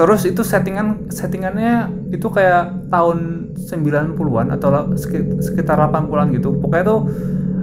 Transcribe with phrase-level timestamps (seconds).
[0.00, 4.96] terus itu settingan settingannya itu kayak tahun 90-an atau
[5.44, 6.56] sekitar 80-an gitu.
[6.56, 7.00] Pokoknya tuh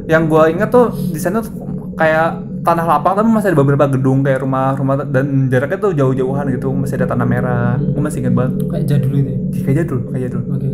[0.05, 1.49] yang gua inget tuh di sana tuh
[1.97, 6.69] kayak tanah lapang tapi masih ada beberapa gedung kayak rumah-rumah dan jaraknya tuh jauh-jauhan gitu.
[6.77, 7.81] Masih ada tanah merah.
[7.81, 8.53] Gua masih inget banget.
[8.69, 9.37] Kayak jadul itu ya?
[9.65, 10.41] kayak jadul kayak jadul.
[10.53, 10.69] Oke.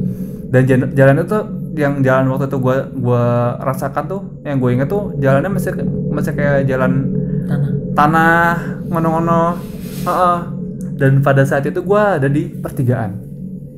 [0.54, 0.62] Dan
[0.94, 1.40] jalan, itu
[1.80, 3.24] yang jalan waktu itu gua gua
[3.64, 5.72] rasakan tuh yang gue inget tuh jalannya masih
[6.12, 7.08] masih kayak jalan
[7.48, 7.72] tanah.
[7.96, 8.44] tanah
[8.92, 9.58] ngono-ngono.
[10.04, 10.53] Heeh.
[10.98, 13.18] Dan pada saat itu gua ada di pertigaan.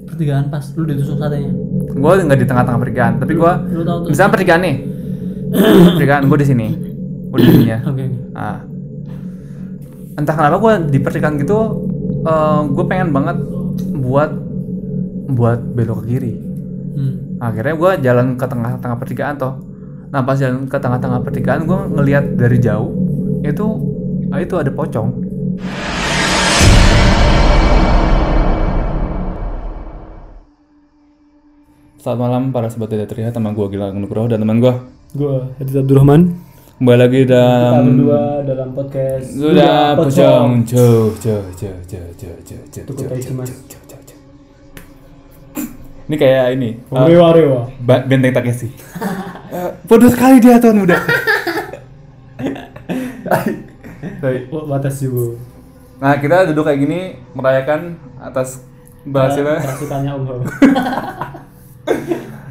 [0.06, 1.52] Pertigaan pas lu ditusuk satenya?
[1.96, 3.56] Gua nggak di tengah-tengah pertigaan tapi tuh?
[4.12, 4.78] misalnya pertigaan nih.
[5.96, 6.68] Pertigaan gua di sini.
[7.32, 7.80] Gua di sini ya.
[7.86, 8.06] Oke.
[8.36, 8.60] Ah.
[10.16, 11.60] entah kenapa gua di pertigaan gitu
[12.24, 13.36] eh gue pengen banget
[14.00, 14.32] buat
[15.36, 16.34] buat belok ke kiri.
[16.96, 17.16] Hmm.
[17.44, 19.60] akhirnya gua jalan ke tengah-tengah pertigaan toh.
[20.08, 22.96] Nah pas jalan ke tengah-tengah pertigaan gua ngelihat dari jauh
[23.44, 23.66] itu
[24.32, 25.10] itu ada pocong
[32.06, 34.78] Selamat malam para sobat tidak terlihat teman gua Gilang Nugroho dan teman gua
[35.18, 36.38] gua Hadis Abdurrahman.
[36.78, 39.26] Kembali lagi kita dalam berdua dalam podcast.
[39.34, 44.06] Sudah pocong jauh jauh jauh jauh jauh jauh jauh, jauh.
[46.06, 47.74] ini kayak ini Rewa rewa.
[47.82, 48.70] Ba- Benteng Takeshi.
[49.50, 51.02] Eh, Bodoh sekali dia tuan muda.
[54.54, 55.42] Oh, batas juga
[55.98, 58.62] Nah kita duduk kayak gini merayakan atas
[59.02, 59.58] berhasilnya.
[59.58, 60.22] kerasukannya Om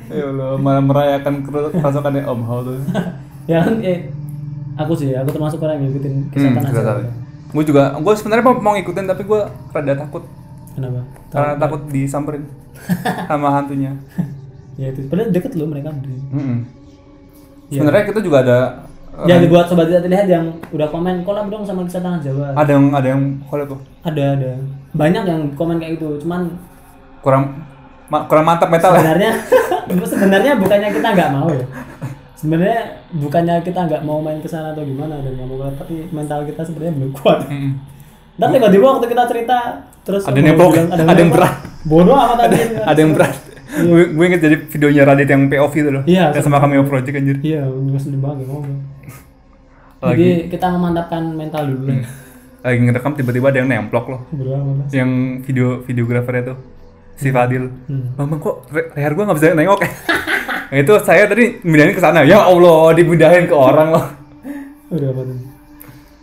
[0.07, 1.35] ya Allah malah merayakan
[1.73, 2.77] kerasukannya Om Hao tuh.
[3.51, 4.09] ya kan eh
[4.75, 7.13] aku sih aku termasuk orang yang ngikutin kisah Hmm, tanah kita Jawa.
[7.55, 9.41] Gue juga, gue sebenarnya mau, mau ngikutin tapi gue
[9.71, 10.25] rada takut
[10.75, 12.43] kenapa karena takut disamperin
[13.31, 13.93] sama hantunya.
[14.81, 16.19] ya itu padahal deket loh mereka berdua.
[16.33, 16.59] Mm-mm.
[17.71, 18.59] Sebenarnya kita juga ada
[19.23, 22.53] eh, Ya buat sobat tidak terlihat yang udah komen kolab dong sama kisah tanah Jawa.
[22.55, 24.51] ada yang ada yang collab tuh Ada ada.
[24.93, 26.19] Banyak yang komen kayak gitu.
[26.21, 26.59] Cuman
[27.21, 27.55] kurang
[28.07, 28.99] ma- kurang mantap metal ya.
[28.99, 29.31] sebenarnya
[30.13, 31.67] sebenarnya bukannya kita nggak mau ya.
[32.35, 36.05] Sebenarnya bukannya kita nggak mau main ke sana atau gimana dan nggak mau keluar, tapi
[36.11, 37.41] mental kita sebenarnya belum kuat.
[38.35, 39.59] Dan tiba-tiba waktu kita cerita
[40.03, 41.39] terus Ada yang bilang, ada yang nepok.
[41.39, 41.55] berat.
[41.87, 42.59] Bodoh amat tadi.
[42.83, 43.35] ada yang berat.
[43.75, 46.03] Gue gue inget jadi videonya Radit yang POV itu loh.
[46.03, 47.39] Iya, Yang sama cameo project anjir.
[47.39, 48.67] Iya, ngeselin banget ngomong.
[50.03, 52.03] Lagi Jadi kita memantapkan mental dulu lah.
[52.65, 54.21] lagi ngerekam tiba-tiba ada yang nemplok loh.
[54.35, 54.91] Amat.
[54.91, 55.11] Yang
[55.47, 56.59] video videografernya tuh
[57.15, 57.71] si Fadil.
[57.87, 58.15] Hmm.
[58.15, 59.91] Bang, bang kok re- leher gua nggak bisa nengok ya?
[60.65, 62.27] Nah, itu saya tadi mindahin ke sana.
[62.27, 64.05] Ya Allah, dipindahin ke orang loh.
[64.91, 65.39] Udah apa tuh?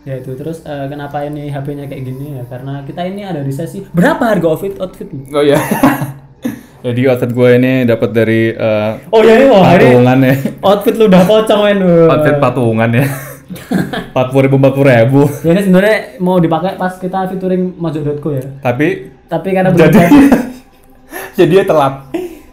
[0.02, 2.44] Ya itu terus eh, kenapa ini HP-nya kayak gini ya?
[2.44, 5.24] Karena kita ini ada di sesi berapa harga outfit outfit lu?
[5.30, 5.56] Oh iya.
[6.84, 10.34] Jadi outfit gue ini dapat dari eh, Oh ya ini wah ini patungan ya.
[10.60, 11.78] outfit lu udah pocong men.
[12.10, 13.06] Outfit patungan ya.
[14.12, 15.20] Empat puluh ribu, empat puluh ribu.
[15.46, 18.44] Ya ini sebenarnya mau dipakai pas kita featuring Mojo.co ya.
[18.60, 20.04] Tapi Tapi karena belum jadi
[21.38, 21.94] jadi telat.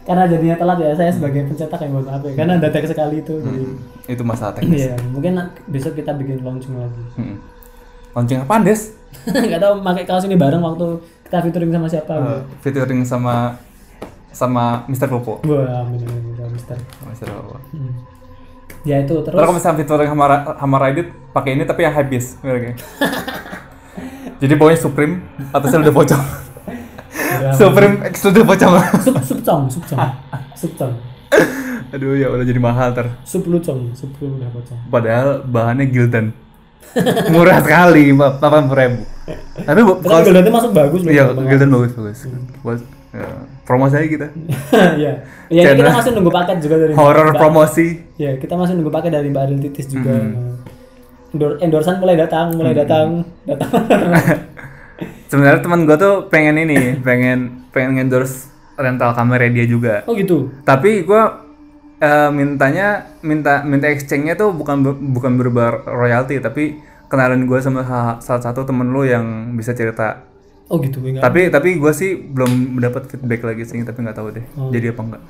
[0.00, 2.32] karena jadinya telat ya saya sebagai pencetak yang mohon maaf ya.
[2.34, 3.34] Karena datek sekali itu.
[3.38, 3.62] Jadi
[4.10, 4.90] Itu masalah teknis.
[4.90, 5.38] iya mungkin
[5.70, 7.02] besok kita bikin launching lagi.
[7.14, 7.36] Hmm.
[8.16, 8.90] Launching apaan, Des?
[9.52, 10.98] Gak tau pakai kaos ini bareng waktu
[11.30, 12.14] kita featuring sama siapa.
[12.18, 13.34] Uh, featuring sama
[14.34, 15.06] sama Mr.
[15.06, 15.38] Popo.
[15.46, 16.02] Wah, amin,
[16.50, 16.74] Mister.
[17.06, 17.30] Mr.
[17.30, 17.54] Popo.
[17.70, 17.94] Hmm.
[18.82, 20.24] Ya itu terus Terus kalau misalnya featuring sama
[20.56, 22.34] sama Radit pakai ini tapi yang habis.
[24.40, 25.20] Jadi bawahnya Supreme,
[25.52, 26.22] atasnya udah pocong.
[27.40, 28.72] Udah, Supreme X udah pocong.
[29.00, 30.10] sup supcong supcong
[30.54, 30.92] supcong
[31.90, 33.08] Aduh ya udah jadi mahal ter.
[33.22, 36.30] sup lucong sup lu udah pocong Padahal bahannya Gildan.
[37.28, 39.02] Murah sekali, delapan ribu.
[39.60, 41.24] Tapi kalau kalau itu masuk bagus loh iya.
[41.30, 42.18] Gildan bagus bagus.
[42.60, 42.78] Buat
[43.10, 43.26] ya,
[43.62, 44.26] promosi aja kita.
[45.04, 45.12] ya
[45.48, 47.86] ya kita masih nunggu paket juga dari Horror Mbak- promosi.
[48.16, 50.58] ya kita masih nunggu paket dari Mbak Adil Titis juga Hmm.
[51.30, 53.70] Endor endorsan mulai datang mulai datang datang
[55.30, 56.76] Sebenarnya teman gue tuh pengen ini,
[57.06, 60.02] pengen pengen endorse rental kamera dia juga.
[60.10, 61.22] oh gitu Tapi gue
[62.02, 62.86] eh, mintanya
[63.22, 64.82] minta minta exchange-nya tuh bukan
[65.14, 70.26] bukan berupa royalti, tapi kenalan gue sama sa- salah satu temen lu yang bisa cerita.
[70.70, 74.28] oh gitu enggak Tapi tapi gue sih belum mendapat feedback lagi sih, tapi nggak tahu
[74.34, 74.44] deh.
[74.58, 74.70] Oh.
[74.70, 75.22] Jadi apa enggak?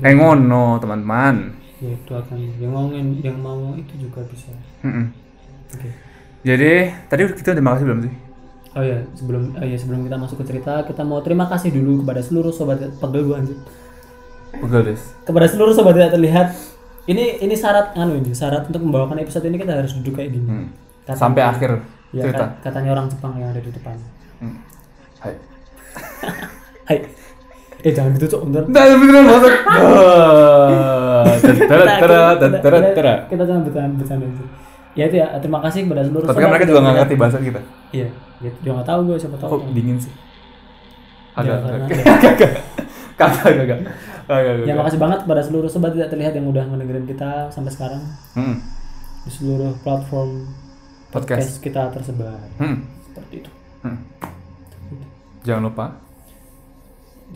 [0.00, 1.34] Eh ngono teman-teman.
[1.82, 2.86] ya itu akan yang mau
[3.20, 4.48] yang mau itu juga bisa
[4.80, 5.12] Mm-mm.
[5.74, 5.88] oke
[6.44, 6.72] Jadi
[7.12, 8.12] tadi kita udah makasih belum sih?
[8.74, 12.02] Oh ya, sebelum oh ya sebelum kita masuk ke cerita, kita mau terima kasih dulu
[12.02, 13.54] kepada seluruh sobat pegel gua anjir.
[14.50, 15.02] Pegel des.
[15.22, 16.48] Kepada seluruh sobat tidak terlihat.
[17.04, 20.46] Ini ini syarat anu ini, syarat untuk membawakan episode ini kita harus duduk kayak gini.
[20.48, 20.66] Hmm.
[21.04, 21.70] Katanya- Sampai akhir
[22.10, 22.44] Ya, cerita.
[22.48, 23.94] ka- katanya orang Jepang yang ada di depan.
[24.40, 24.56] Hmm.
[25.20, 25.34] Hai.
[26.86, 26.98] Hai.
[27.84, 28.62] Eh jangan gitu cok, bentar.
[28.64, 29.52] Nah, beneran masuk.
[29.68, 31.76] Ah, Kita-
[33.44, 34.44] jangan bercanda bercanda aja.
[34.94, 37.60] Ya itu ya, terima kasih kepada seluruh Tapi kan mereka juga nggak ngerti bahasa kita.
[37.90, 38.08] Iya,
[38.38, 39.50] ya, dia nggak tahu gue siapa tahu.
[39.58, 40.12] Kok dingin sih?
[41.34, 41.86] agak karena
[42.30, 42.52] agak
[43.18, 43.78] kagak agak
[44.30, 48.02] agak Ya makasih banget kepada seluruh sobat tidak terlihat yang udah ngedengerin kita sampai sekarang
[48.38, 48.56] hmm.
[49.26, 50.48] di seluruh platform
[51.10, 51.42] Podcast.
[51.46, 52.38] podcast, kita tersebar.
[52.58, 52.86] Hmm.
[53.06, 53.50] Seperti itu.
[53.84, 53.98] Hmm.
[55.44, 55.86] jangan lupa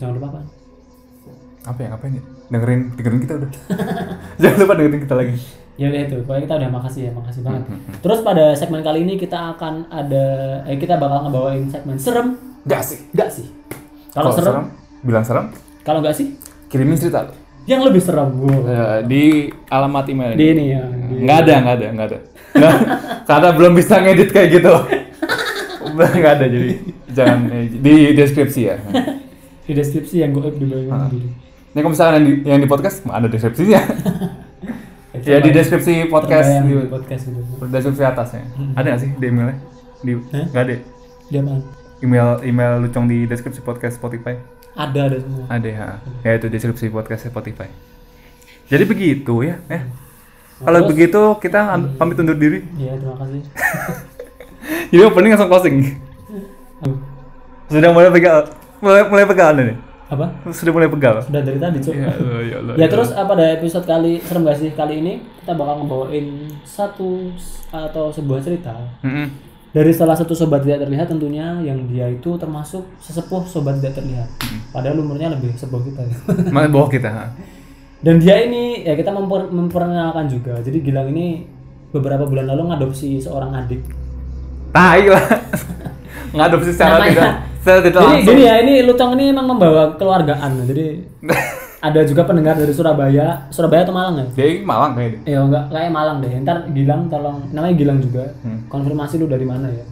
[0.01, 0.41] Jangan lupa apa?
[1.67, 3.51] apa ya ngapain ya dengerin dengerin kita udah
[4.41, 5.35] jangan lupa dengerin kita lagi
[5.79, 7.63] Ya udah itu, pokoknya kita udah makasih ya, makasih banget.
[7.63, 10.25] Hmm, Terus pada segmen kali ini kita akan ada,
[10.65, 13.47] eh kita bakal ngebawain segmen serem, Gak sih enggak sih?
[14.11, 16.35] Kalau serem, bilang serem kalau enggak sih?
[16.67, 17.33] kirimin cerita lu.
[17.63, 18.59] Yang lebih serem, wow.
[18.61, 19.23] Eh, di
[19.65, 20.83] alamat email Di ini ya.
[20.83, 22.17] di- nggak ada nggak ada nggak ada
[22.51, 22.75] Nggak,
[23.29, 24.73] karena belum bisa ngedit kayak gitu
[25.95, 26.69] nggak ada jadi
[27.09, 28.75] jangan eh, di deskripsi ya
[29.61, 30.53] di deskripsi yang gue up
[30.89, 31.07] Ah.
[31.07, 31.29] dulu.
[31.69, 33.81] ini kalau misalkan yang di, yang di podcast ada deskripsinya
[35.11, 37.41] ya di deskripsi podcast di, di podcast gitu.
[37.65, 38.43] deskripsi atasnya.
[38.73, 39.57] Ada nggak sih di emailnya?
[39.99, 40.75] Di nggak ada
[41.27, 41.61] Dia mana?
[41.99, 44.37] email email lucong di deskripsi podcast Spotify.
[44.73, 45.43] Ada ada semua.
[45.49, 45.87] ada ya.
[46.21, 47.67] Ya itu deskripsi podcast Spotify.
[48.69, 49.81] Jadi begitu ya eh
[50.59, 50.89] kalau Terus?
[50.91, 52.59] begitu kita am- pamit undur diri.
[52.75, 53.41] Iya, terima kasih.
[54.91, 55.75] jadi opening langsung closing.
[57.69, 59.75] Sudah mulai pegal mulai mulai pegal nih
[60.09, 60.25] apa?
[60.49, 61.93] sudah mulai pegal Sudah dari tadi, Cuk.
[61.93, 62.89] ya, Allah, ya, Allah, Ya Allah.
[62.89, 66.25] terus apa pada episode kali serem gak sih kali ini kita bakal ngebawain
[66.63, 67.29] satu
[67.69, 69.29] atau sebuah cerita Mm-mm.
[69.69, 74.25] dari salah satu sobat tidak terlihat tentunya yang dia itu termasuk sesepuh sobat tidak terlihat.
[74.69, 76.15] Padahal umurnya lebih sepuh kita ya.
[76.53, 77.25] mana bawah kita ha?
[77.99, 80.57] Dan dia ini ya kita memper- memperkenalkan juga.
[80.57, 81.45] Jadi Gilang ini
[81.89, 83.85] beberapa bulan lalu ngadopsi seorang adik.
[84.69, 85.25] Tai lah
[86.35, 89.83] ngadopsi secara Namanya- tidak secara tidak Jadi langsung gini ya, ini Lucong ini emang membawa
[89.93, 90.51] keluargaan.
[90.63, 90.85] Jadi
[91.87, 94.25] ada juga pendengar dari Surabaya, Surabaya atau Malang ya?
[94.33, 96.31] dia ini Malang kayaknya Ya enggak kayak Malang deh.
[96.39, 98.31] Ntar Gilang tolong namanya Gilang juga.
[98.41, 98.63] Hmm.
[98.67, 99.85] Konfirmasi lu dari mana ya?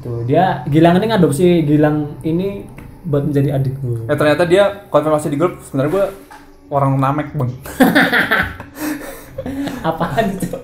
[0.00, 2.68] Tuh, dia Gilang ini ngadopsi Gilang ini
[3.02, 4.04] buat menjadi adik gue.
[4.04, 6.04] eh ternyata dia konfirmasi di grup sebenarnya gue
[6.70, 7.52] orang namek bang
[9.84, 10.56] Apaan itu?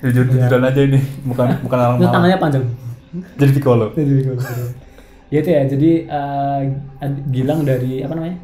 [0.00, 2.64] jujur jujuran aja ini bukan bukan orang Malang tangannya panjang.
[3.34, 4.36] Jadi Piccolo Jadi gue
[5.28, 5.62] Ya itu ya.
[5.64, 6.60] Jadi eh,
[6.98, 8.36] ad- Gilang dari apa namanya?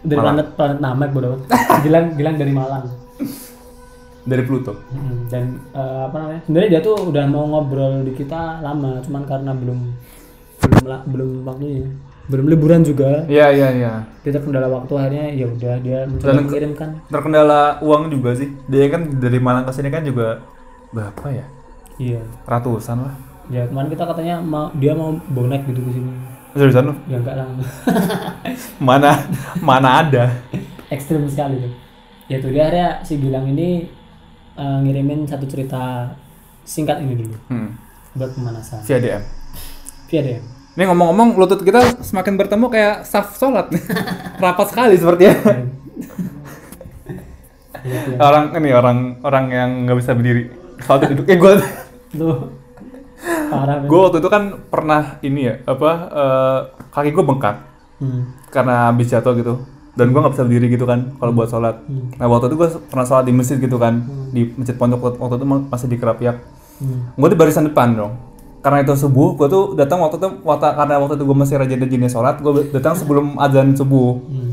[0.00, 0.34] Dari Malang.
[0.34, 1.34] planet planet Namek bodoh.
[1.80, 2.84] Gilang Gilang dari Malang.
[4.24, 6.40] dari Pluto Mm, Dan eh, apa namanya?
[6.42, 9.78] Sebenarnya dia tuh udah mau ngobrol di kita lama, cuman karena belum
[10.64, 11.86] belum belum waktunya.
[12.24, 13.28] Belum liburan juga.
[13.28, 13.92] iya iya iya
[14.24, 18.88] kita kendala waktu akhirnya ya udah dia mencoba Dan- mengirimkan terkendala uang juga sih dia
[18.88, 20.40] kan dari Malang ke sini kan juga
[20.88, 21.44] berapa ya
[22.00, 23.12] iya ratusan lah
[23.52, 26.12] ya kemarin kita katanya mau dia mau bonek gitu ke sini.
[26.54, 26.94] Seriusan lu?
[27.10, 27.46] Ya enggak lah.
[28.88, 29.12] Mana
[29.58, 30.24] mana ada?
[30.94, 31.72] Ekstrim sekali tuh.
[32.30, 33.90] Ya tuh dia akhirnya si Gilang ini
[34.54, 36.14] eh, ngirimin satu cerita
[36.64, 37.36] singkat ini dulu.
[37.50, 37.76] Hmm.
[38.14, 38.78] buat pemanasan.
[38.86, 39.22] Via DM
[40.06, 40.44] via DM
[40.74, 43.70] ini ngomong-ngomong lutut kita semakin bertemu kayak saf sholat
[44.42, 45.34] rapat sekali sepertinya
[47.84, 48.16] Iya, ya.
[48.16, 50.48] orang ini orang orang yang nggak bisa berdiri.
[50.80, 51.28] Soalnya duduk.
[51.28, 51.52] Eh gue
[52.16, 52.48] Tuh.
[53.84, 56.58] Gue waktu itu kan pernah ini ya apa eh,
[56.92, 57.56] kaki gue bengkak.
[57.94, 58.26] Hmm.
[58.50, 59.54] karena habis jatuh gitu.
[59.94, 61.78] Dan gue nggak bisa berdiri gitu kan kalau buat sholat.
[61.86, 62.10] Hmm.
[62.18, 64.02] nah waktu itu gue pernah sholat di masjid gitu kan
[64.34, 66.36] di masjid pondok waktu itu masih di Kerapiak.
[66.82, 67.14] Hmm.
[67.14, 68.12] gue di barisan depan dong.
[68.64, 71.78] Karena itu subuh gue tuh datang waktu itu waktu karena waktu itu gue masih rajin
[71.78, 74.18] rajinnya sholat gue datang sebelum azan subuh.
[74.26, 74.52] Hmm.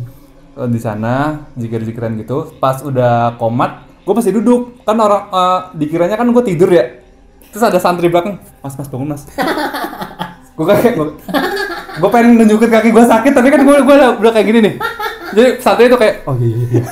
[0.61, 2.53] Eh, di sana zikir zikiran gitu.
[2.61, 4.85] Pas udah komat gue masih duduk.
[4.85, 7.00] Kan orang eh, dikiranya kan gue tidur ya
[7.51, 9.23] terus ada santri belakang mas mas bangun mas.
[10.51, 11.07] Gue kayak gue,
[11.97, 14.73] gue pengen nunjukin kaki gue sakit tapi kan gue gue udah, kayak gini nih.
[15.31, 16.83] Jadi santri itu kayak oh iya iya, iya.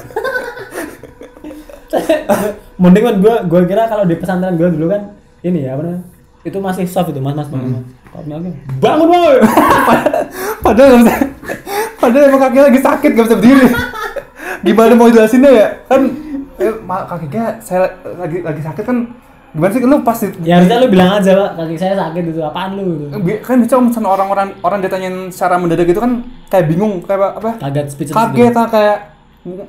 [2.82, 5.12] Mending kan gue gue kira kalau di pesantren gue dulu kan
[5.44, 6.04] ini ya apa namanya
[6.48, 7.84] itu masih soft itu mas mas bangun
[8.16, 9.38] bangun bangun boy!
[10.66, 11.14] Padahal bisa
[12.00, 13.68] padahal emang kaki lagi sakit gak bisa berdiri.
[14.64, 15.68] Gimana mau jelasinnya ya?
[15.88, 16.02] Kan
[16.60, 18.98] eh, ma- kakinya saya lagi lagi sakit kan
[19.50, 21.50] gimana sih lu pasti ya harusnya lu bilang aja pak.
[21.58, 23.06] Kaki saya sakit itu apaan lu gitu.
[23.42, 27.88] Kan bisa misalnya orang-orang orang ditanyain secara mendadak gitu kan kayak bingung kayak apa- kaget
[27.90, 28.98] speechless kaget ah, kayak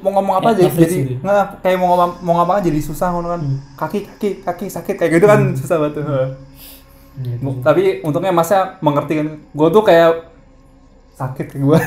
[0.05, 1.15] mau ngomong apa aja jadi gitu.
[1.25, 3.41] nggak kayak mau ngomong mau ngomong aja jadi susah ngono kan.
[3.41, 3.59] Hmm.
[3.79, 6.05] kaki kaki kaki sakit kayak gitu kan susah banget tuh.
[7.25, 7.41] Gitu.
[7.41, 9.29] Bu- tapi untungnya masnya mengerti kan.
[9.57, 10.29] Gue tuh kayak
[11.17, 11.79] sakit kayak gue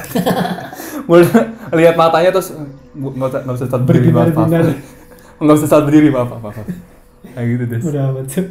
[1.10, 1.20] gue
[1.74, 2.54] lihat matanya terus
[2.94, 4.30] nggak usah nggak usah berdiri maaf
[5.42, 6.58] nggak usah berdiri maaf maaf
[7.32, 8.46] kayak gitu deh udah amat tuh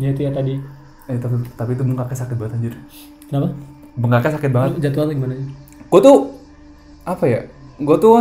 [0.00, 0.54] ya itu ya tadi
[1.08, 2.74] eh tapi tapi itu bengkaknya sakit banget anjir
[3.28, 3.48] kenapa
[3.96, 5.34] bengkaknya sakit banget Lu jadwal gimana
[5.88, 6.16] gue tuh
[7.02, 7.40] apa ya
[7.80, 8.14] gue tuh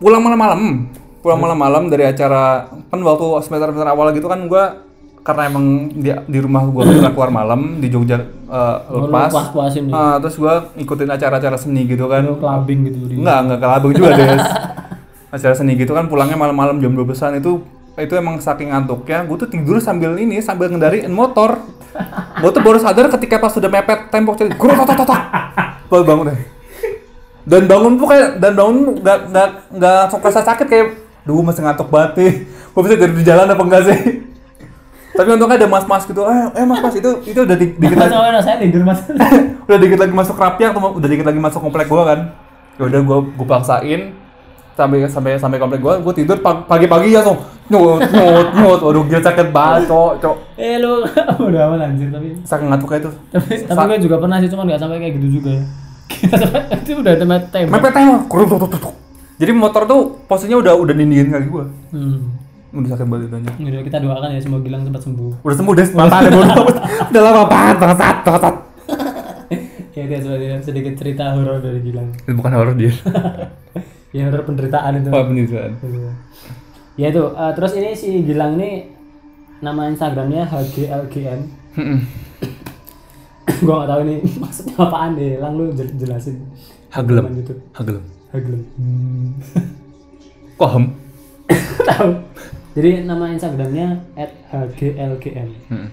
[0.00, 0.90] pulang malam-malam
[1.20, 4.64] pulang malam-malam dari acara kan waktu semester semester awal gitu kan gue
[5.20, 9.28] karena emang di, di rumah gua nggak keluar malam di Jogja eh, Lu lepas.
[9.28, 9.92] puas-puasin nih.
[9.92, 12.24] Ah, terus gua ikutin acara-acara seni gitu kan.
[12.24, 13.20] Lu clubbing gitu di.
[13.20, 14.28] Enggak, enggak kelabang juga deh.
[15.36, 17.60] Acara seni gitu kan pulangnya malam-malam jam 12-an itu
[17.98, 21.58] itu emang saking ngantuknya, gue tuh tidur sambil ini sambil ngendariin motor.
[22.38, 25.10] gue tuh baru sadar ketika pas sudah mepet tembok jadi gue tot tot.
[25.90, 26.38] Baru bangun deh.
[27.42, 30.86] Dan bangun tuh kayak dan bangun nggak nggak nggak langsung kerasa sakit kayak,
[31.26, 32.32] duh masih ngantuk banget nih.
[32.46, 34.00] Gue bisa jadi di jalan apa enggak sih?
[35.10, 38.40] Tapi untungnya ada mas-mas gitu, eh, eh mas-mas itu itu udah di, dikit lagi soalnya
[38.46, 39.02] saya tidur mas.
[39.70, 42.20] udah dikit lagi masuk rapiak udah dikit lagi masuk komplek gua kan
[42.74, 44.18] ya udah gua gua paksain
[44.80, 49.20] sampai sampai sampai komplek gua gua tidur pag- pagi-pagi langsung nyut nyut nyut waduh gila
[49.20, 51.04] sakit banget cok cok eh lu
[51.46, 52.32] udah aman anjir tapi.
[52.42, 55.50] saking ngantuknya itu Tapi tapi gue juga pernah sih cuman nggak sampai kayak gitu juga
[55.52, 55.64] ya.
[56.80, 57.70] itu udah tempat tembak.
[57.76, 58.94] mepet tuh tuh tuh
[59.36, 62.32] jadi motor tuh posisinya udah udah nindingin kaki gua Hmm.
[62.72, 65.32] udah sakit banget aja Udah kita doakan ya semoga Gilang cepat sembuh.
[65.40, 66.66] udah sembuh deh mata ada bodoh
[67.06, 68.54] udah lama banget bangsat bangsat
[69.90, 72.08] Ya sebagai sedikit cerita horor dari Gilang.
[72.26, 72.90] bukan horor dia
[74.10, 75.08] Ya penderitaan itu.
[75.08, 75.72] oh penyusuan
[76.94, 77.22] Ya itu.
[77.24, 78.90] eh, terus ini si Gilang ini
[79.60, 81.40] nama Instagramnya HGLGM.
[83.60, 85.36] gua nggak tahu ini maksudnya apaan deh.
[85.36, 86.36] Lang lu jel- jelasin.
[86.90, 87.60] hagelem Teman YouTube.
[87.72, 88.62] hagelem Hagelem.
[90.56, 90.84] kok hem
[91.88, 92.10] tahu.
[92.70, 93.86] Jadi nama Instagramnya
[94.48, 95.48] @hglgm.
[95.68, 95.88] Hmm.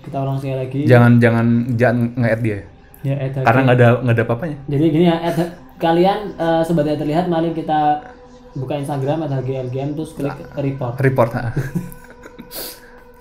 [0.00, 0.80] Kita ulang sekali lagi.
[0.84, 2.58] jangan jangan jangan nge-add dia
[3.00, 3.14] ya.
[3.22, 3.36] @hg.
[3.38, 7.56] karena nggak ada nggak ada apa-apanya Jadi gini ya, at- kalian sobat yang terlihat, mari
[7.56, 8.12] kita
[8.52, 11.54] buka Instagram atau GLGM terus klik report, report ha.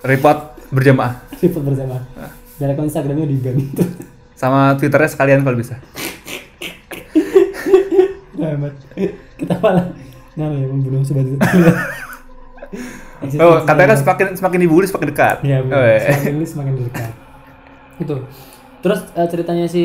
[0.03, 0.39] report
[0.73, 1.97] berjamaah report bersama.
[2.59, 3.55] Dan akun Instagramnya di ban.
[4.39, 5.79] sama twitternya sekalian kalau bisa
[8.39, 8.71] Amat.
[9.35, 9.91] Kita malah
[10.33, 11.43] nama ya membunuh terlihat.
[13.43, 15.57] oh katanya kan semakin semakin dibully semakin dekat Iya.
[15.67, 15.99] Oh, iya.
[16.07, 17.11] semakin ini semakin dekat.
[17.99, 18.15] Itu.
[18.79, 19.83] Terus eh, ceritanya si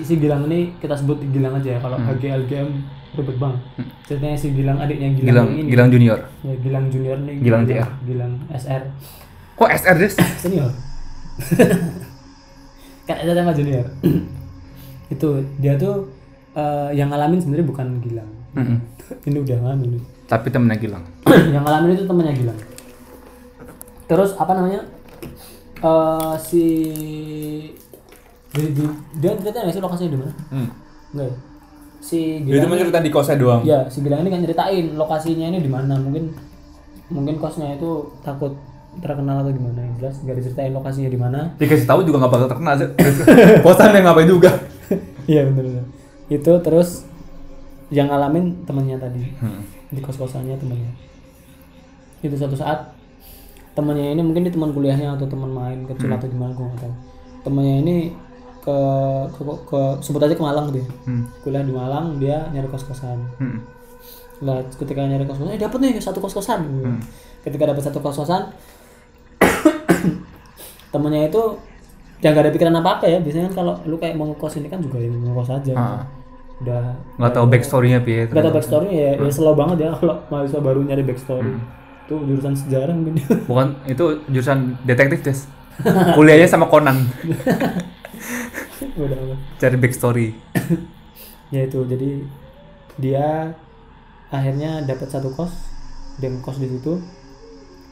[0.00, 1.78] si Gilang ini kita sebut Gilang aja ya.
[1.78, 2.68] Kalau HGLGM
[3.12, 3.54] ribet bang.
[4.02, 5.68] Ceritanya si Gilang adiknya Gilang, Gilang ini.
[5.68, 7.36] Gilang junior Ya, Gilang Junior nih.
[7.38, 7.88] Gilang JR.
[8.02, 8.82] Gilang SR.
[9.52, 10.70] kok SR des senior
[13.06, 13.84] kan ada sama junior
[15.12, 16.08] itu dia tuh
[16.52, 18.78] eh, yang ngalamin sebenarnya bukan Gilang Mm-mm.
[19.22, 20.02] ini udah ngalamin nih.
[20.24, 21.04] tapi temennya Gilang
[21.52, 22.58] yang ngalamin itu temannya Gilang
[24.04, 24.82] terus apa namanya
[25.78, 26.64] eh si
[28.52, 30.32] di, di- dia cerita nggak sih lokasinya di mana?
[31.12, 31.36] Enggak ya?
[32.02, 33.62] Si Gilang ini- di kosnya doang?
[33.62, 35.94] Ya si Gilang ini kan ceritain lokasinya ini di mana.
[35.96, 36.34] Mungkin
[37.08, 38.52] mungkin kosnya itu takut
[39.00, 41.40] terkenal atau gimana yang jelas nggak diceritain lokasinya di mana.
[41.56, 42.74] Dikasih tahu juga nggak bakal terkenal
[43.64, 44.50] kosan yang ngapain juga?
[45.22, 45.84] Iya benar benar.
[46.26, 47.06] Itu terus
[47.88, 49.22] yang ngalamin temennya tadi.
[49.38, 49.62] Hmm.
[49.92, 50.88] di kos kosannya temennya.
[52.24, 52.96] Itu suatu saat
[53.72, 56.94] temennya ini mungkin di teman kuliahnya atau teman main kecil atau gimana gue nggak tahu.
[57.44, 57.96] Temennya ini
[58.62, 58.78] ke,
[59.34, 60.86] ke, ke sebut aja ke Malang dia.
[61.02, 61.26] Hmm.
[61.42, 63.18] Kuliah di Malang dia nyari kos kosan.
[63.42, 63.58] Hmm.
[64.46, 66.62] Lah ketika nyari kos kosan, eh dapet nih satu kos kosan.
[67.42, 68.54] Ketika dapat satu kos kosan,
[70.94, 71.42] temennya itu
[72.22, 73.18] yang gak ada pikiran apa apa ya.
[73.18, 75.74] Biasanya kan kalau lu kayak mau ngekos ini kan juga yang ngekos aja.
[75.74, 76.02] Ah.
[76.62, 80.62] Udah nggak tahu backstorynya pi Gak tau backstory ya, ya slow banget ya kalau mahasiswa
[80.62, 81.50] baru nyari backstory.
[82.06, 83.18] Itu jurusan sejarah mungkin.
[83.50, 85.50] bukan itu jurusan detektif des
[86.14, 87.02] kuliahnya sama Conan.
[89.60, 90.28] cari backstory.
[91.52, 92.24] Ya itu jadi
[92.96, 93.52] dia
[94.32, 95.52] akhirnya dapat satu kos
[96.16, 96.96] dan kos di situ.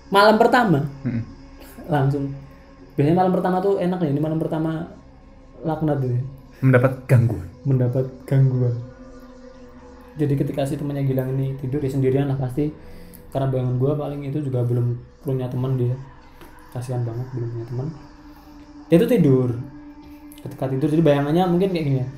[0.09, 0.89] Malam pertama.
[1.05, 1.29] Hmm.
[1.85, 2.33] langsung.
[2.97, 4.89] Biasanya malam pertama tuh enak ya ini malam pertama
[5.61, 6.23] laknat tuh ya.
[6.65, 7.49] mendapat gangguan.
[7.69, 8.73] Mendapat gangguan.
[10.17, 12.73] Jadi ketika si temannya Gilang ini tidur ya sendirian lah pasti.
[13.29, 16.01] Karena bayangan gue paling itu juga belum punya teman dia.
[16.73, 17.87] Kasihan banget belum punya teman.
[18.89, 19.53] Dia tuh tidur
[20.47, 20.89] ketika tidur.
[20.89, 22.09] Jadi bayangannya mungkin kayak gini ya.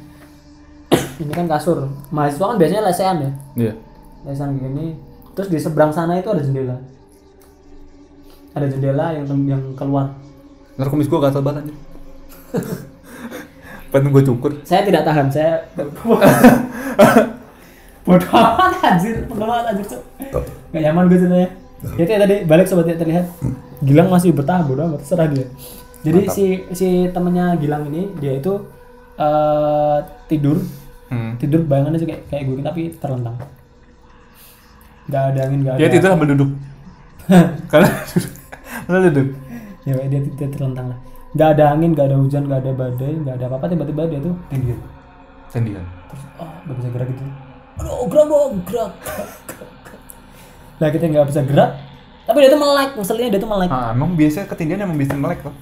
[1.22, 1.88] Ini kan kasur.
[2.10, 3.30] Mahasiswa kan biasanya lesehan ya.
[3.56, 3.72] Iya.
[4.26, 4.96] Lesehan gini.
[5.32, 6.76] Terus di seberang sana itu ada jendela.
[8.52, 10.12] Ada jendela yang yang keluar.
[10.76, 11.76] Ntar kumis gua gatal banget anjir.
[13.92, 14.52] Pengen gua cukur.
[14.68, 15.64] Saya tidak tahan saya
[18.04, 19.24] bodoh amat anjir.
[19.24, 19.88] Bodoh amat anjir
[20.72, 21.48] nggak nyaman gue ceritanya
[22.00, 23.26] itu ya tadi balik sobat yang terlihat.
[23.84, 25.46] Gilang masih bertahan bodoh amat terserah dia
[26.02, 26.44] jadi si
[26.74, 28.52] si temennya Gilang ini dia itu
[29.18, 30.58] eh, tidur.
[31.12, 31.36] Hmm.
[31.36, 33.36] tidur bayangannya sih kayak kayak gue tapi terlentang.
[35.12, 36.50] Nggak ada angin nggak ada dia tidur sambil duduk.
[37.70, 37.88] Karena
[38.88, 39.28] karena duduk.
[39.84, 40.98] Ya dia, dia terlentang lah.
[41.36, 44.34] Nggak ada angin nggak ada hujan nggak ada badai nggak ada apa-apa tiba-tiba dia tuh
[44.48, 44.78] tidur
[45.52, 47.24] sendirian terus oh nggak bisa gerak gitu.
[47.76, 48.92] Aduh gerak dong gerak,
[50.80, 51.70] nah kita nggak bisa gerak
[52.22, 53.68] tapi dia tuh melek ngeselinnya dia tuh melek.
[53.68, 55.54] Ah, emang biasanya ketindihan emang bisa melek tuh.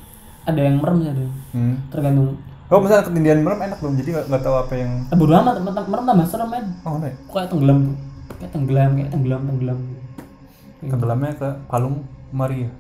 [0.43, 1.75] Ada yang merem sih ada yang Hmm.
[1.89, 2.29] tergantung
[2.71, 3.99] Oh, misalnya ketindihan merem enak dong.
[3.99, 6.95] Jadi nggak nggak tahu apa yang eh, bodo amat merem merem tambah serem men Oh,
[6.95, 7.15] no ya?
[7.27, 7.97] kayak tenggelam tuh
[8.39, 9.79] kayak tenggelam kayak tenggelam tenggelam
[10.81, 11.97] Tenggelamnya ke Palung
[12.31, 12.71] Maria.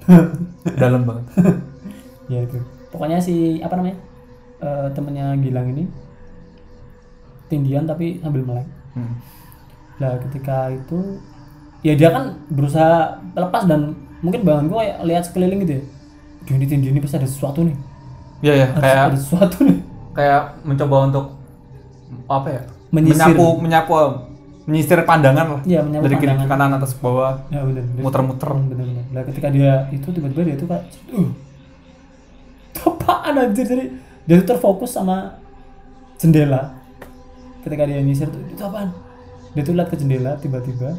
[0.80, 1.24] Dalam banget.
[2.26, 3.96] ya itu pokoknya si apa namanya
[4.58, 5.84] Eh temennya Gilang ini
[7.46, 9.22] tindian tapi sambil melek Hmm.
[9.98, 11.20] Nah ketika itu
[11.80, 15.82] ya dia kan berusaha lepas dan mungkin bang gue kayak lihat sekeliling gitu ya.
[16.48, 17.76] Ini tinggi ini pasti ada sesuatu nih.
[18.40, 19.78] Iya ya, Ada, kayak ada sesuatu nih.
[20.16, 21.26] kayak mencoba untuk
[22.26, 22.62] apa ya?
[22.90, 23.20] Menyisir.
[23.20, 23.94] Menyapu, menyapu,
[24.66, 25.60] menyisir pandangan lah.
[25.62, 27.44] Iya, menyapu Dari kiri ke kanan atas bawah.
[27.52, 27.84] Ya benar.
[27.84, 28.02] benar.
[28.02, 28.50] Muter-muter.
[28.50, 28.86] Benar.
[29.12, 31.30] Nah ketika dia itu tiba-tiba dia tuh kayak, uh,
[32.70, 33.84] itu apaan anjir jadi
[34.26, 35.38] dia tuh terfokus sama
[36.18, 36.74] jendela.
[37.60, 38.90] Ketika dia nyisir tuh itu apaan?
[39.52, 40.96] Dia tuh lihat ke jendela tiba-tiba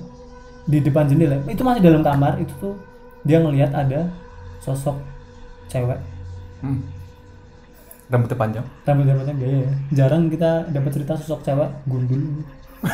[0.69, 2.77] di depan jendela itu masih dalam kamar itu tuh
[3.25, 4.13] dia ngelihat ada
[4.62, 4.93] sosok
[5.71, 5.99] cewek
[6.59, 6.77] Hmm.
[8.05, 8.65] Rambutnya panjang.
[8.83, 12.43] rambut rambutnya gaya ya jarang kita dapat cerita sosok cewek gundul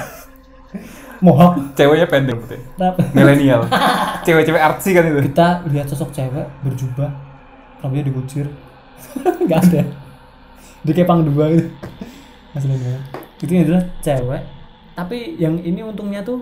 [1.19, 2.60] mohawk Ceweknya pendek rambutnya.
[3.12, 3.62] Milenial.
[4.25, 5.19] Cewek-cewek artsy kan itu.
[5.25, 7.10] kita lihat sosok cewek berjubah
[7.79, 8.46] rambutnya dikucir
[9.46, 9.81] nggak ada
[10.81, 11.67] dia kayak pang dua gitu
[12.53, 13.01] Asli banget.
[13.38, 14.41] itu adalah cewek
[14.93, 16.41] tapi yang ini untungnya tuh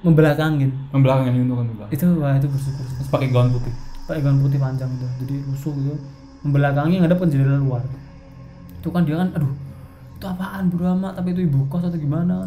[0.00, 1.92] membelakangin Membelakangin itu kan membelakang.
[1.92, 3.74] itu wah itu bersyukur pakai gaun putih.
[4.20, 5.96] Gaun putih panjang tuh jadi rusuh gitu.
[6.42, 7.82] Membelakangi yang ada jendela luar.
[8.82, 9.52] Itu kan dia kan aduh
[10.18, 12.44] itu apaan bro amat tapi itu ibu kos atau gimana?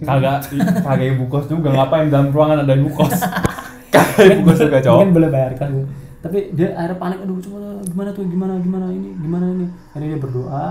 [0.00, 0.48] Kagak
[0.80, 3.12] kagak ibu kos juga ngapain dalam ruangan ada ibu kos.
[3.94, 4.96] kagak ibu kos juga cowok.
[5.02, 5.70] mungkin boleh bayar kan
[6.18, 9.66] tapi dia akhirnya panik aduh cuma gimana tuh gimana gimana ini gimana ini?
[9.94, 10.68] Akhirnya dia berdoa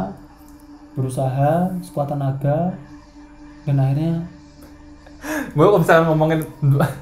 [0.97, 2.75] berusaha sekuat tenaga
[3.63, 4.27] dan akhirnya
[5.55, 6.39] gue kalau misalnya ngomongin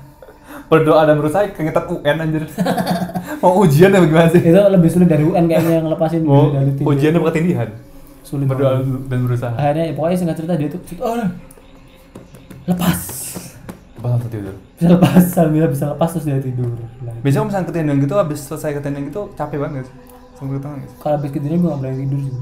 [0.72, 2.44] berdoa dan berusaha keingetan UN anjir
[3.46, 4.42] mau ujian apa gimana sih?
[4.42, 6.84] Itu lebih sulit dari UN kayaknya ngelepasin mau diri dari tim.
[6.90, 7.70] ujian apa ketindihan
[8.25, 9.06] sulit berdoa banget.
[9.06, 9.54] dan berusaha.
[9.54, 11.16] Akhirnya pokoknya singkat cerita dia tuh oh,
[12.66, 13.00] lepas.
[14.01, 14.55] Apa langsung tidur?
[14.75, 16.74] Bisa lepas sambil bisa lepas terus dia tidur.
[17.05, 19.96] Nah, biasanya kalau misalnya ketindihan gitu habis selesai ketindihan gitu capek banget gak sih?
[20.36, 22.34] Langsung ke tangan gitu kalau habis kejadian gue gak berani tidur sih.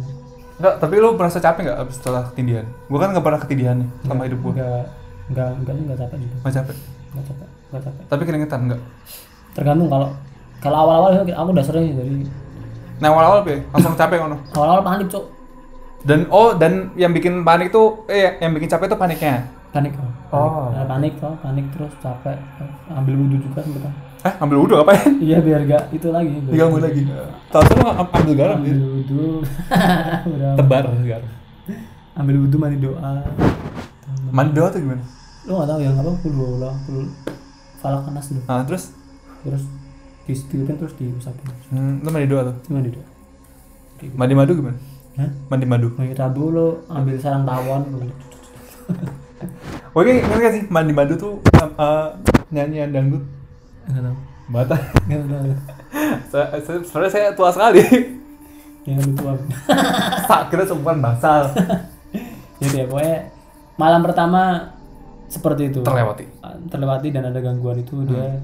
[0.54, 2.66] Enggak tapi lu merasa capek nggak habis setelah ketindihan?
[2.88, 4.86] Gue kan nggak pernah ketindihan nih selama hidup gue Enggak,
[5.28, 6.36] enggak, enggak, enggak capek juga.
[6.40, 6.76] nggak capek?
[7.14, 8.04] Enggak capek, enggak capek.
[8.08, 8.82] tapi keringetan enggak
[9.54, 10.10] Tergantung kalau
[10.64, 12.24] kalau awal-awal aku udah sering sih dari
[12.98, 15.26] nah awal-awal Pe, langsung capek kan awal-awal panik, Cuk.
[16.02, 19.98] dan oh dan yang bikin panik tuh eh yang bikin capek tuh paniknya Panik.
[20.30, 20.70] Oh.
[20.86, 22.38] Panik kok, panik terus capek.
[22.94, 23.90] Ambil wudhu juga sempat.
[24.22, 26.30] eh ambil wudhu apa ya Iya biar gak itu lagi.
[26.46, 27.02] diganggu lagi
[27.50, 29.42] tahu tuh ambil garam Ambil wudhu.
[30.62, 31.30] Tebar garam
[32.14, 33.26] Ambil wudhu mandi doa.
[34.30, 35.02] mandi doa tuh gimana
[35.50, 36.12] Lu gak tahu yang apa?
[36.22, 36.98] Kul Allah, kul
[37.82, 38.42] falak nas dulu.
[38.46, 38.94] nah terus
[39.42, 39.64] Terus
[40.24, 41.48] disetipin terus diusapin.
[41.70, 43.06] hmm, lu mandi doa tuh Mandi doa.
[43.98, 44.14] Gitu.
[44.16, 44.78] mandi madu gimana
[45.16, 45.30] Hah?
[45.48, 47.82] mandi madu Mandi tabu lo ambil sarang tawon.
[49.94, 51.38] Oke, ngerti gak sih mandi madu tuh
[51.78, 52.10] uh,
[52.50, 53.22] nyanyian dangdut
[53.84, 54.16] Enggak tahu.
[54.50, 54.76] Bata.
[55.06, 55.54] Enggak tahu.
[56.32, 56.52] Se-
[56.84, 57.84] Sebenarnya saya tua sekali.
[58.84, 59.34] Yang lebih tua.
[60.32, 61.52] Tak kira seumuran basal.
[62.58, 63.18] Jadi ya pokoknya
[63.76, 64.72] malam pertama
[65.28, 65.80] seperti itu.
[65.84, 66.26] Terlewati.
[66.68, 68.40] Terlewati dan ada gangguan itu dia.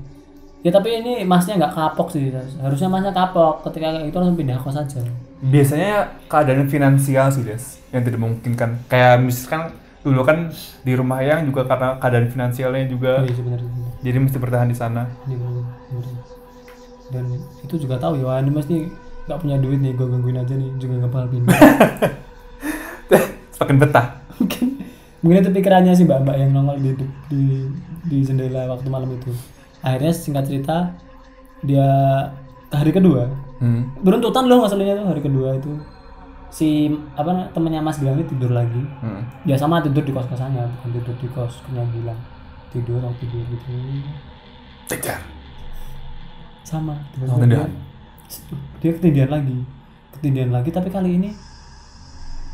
[0.60, 2.36] Ya tapi ini masnya nggak kapok sih.
[2.60, 3.64] Harusnya masnya kapok.
[3.64, 5.00] Ketika itu langsung pindah kos aja.
[5.40, 5.92] Biasanya
[6.28, 8.76] keadaan finansial sih, Des, yang tidak memungkinkan.
[8.86, 13.68] Kayak misalkan dulu kan di rumah yang juga karena keadaan finansialnya juga Iya sebenarnya.
[13.68, 13.92] benar.
[14.00, 15.04] jadi mesti bertahan di sana.
[15.26, 16.06] Iya, benar, benar.
[17.10, 17.24] Dan
[17.64, 18.76] itu juga tahu ya ini mesti
[19.28, 21.56] nggak punya duit nih gue gangguin aja nih juga nggak bakal pindah.
[23.56, 24.08] Semakin betah.
[24.40, 24.68] mungkin
[25.20, 26.96] mungkin itu pikirannya sih mbak mbak yang nongol di
[27.28, 27.42] di
[28.08, 29.32] di jendela waktu malam itu.
[29.80, 30.94] Akhirnya singkat cerita
[31.62, 31.88] dia
[32.70, 33.92] hari kedua Hmm.
[34.00, 35.68] beruntutan loh masalahnya tuh hari kedua itu
[36.50, 39.20] si apa temennya Mas Gilang ini tidur lagi Hmm.
[39.44, 42.16] dia sama tidur di kos kosannya bukan tidur di kos punya Gilang
[42.70, 43.68] tidur atau tidur gitu
[44.88, 45.20] Cecar.
[46.62, 47.72] sama Oh, dia, tindihan.
[48.80, 49.58] dia ketindihan lagi
[50.14, 51.30] ketindihan lagi tapi kali ini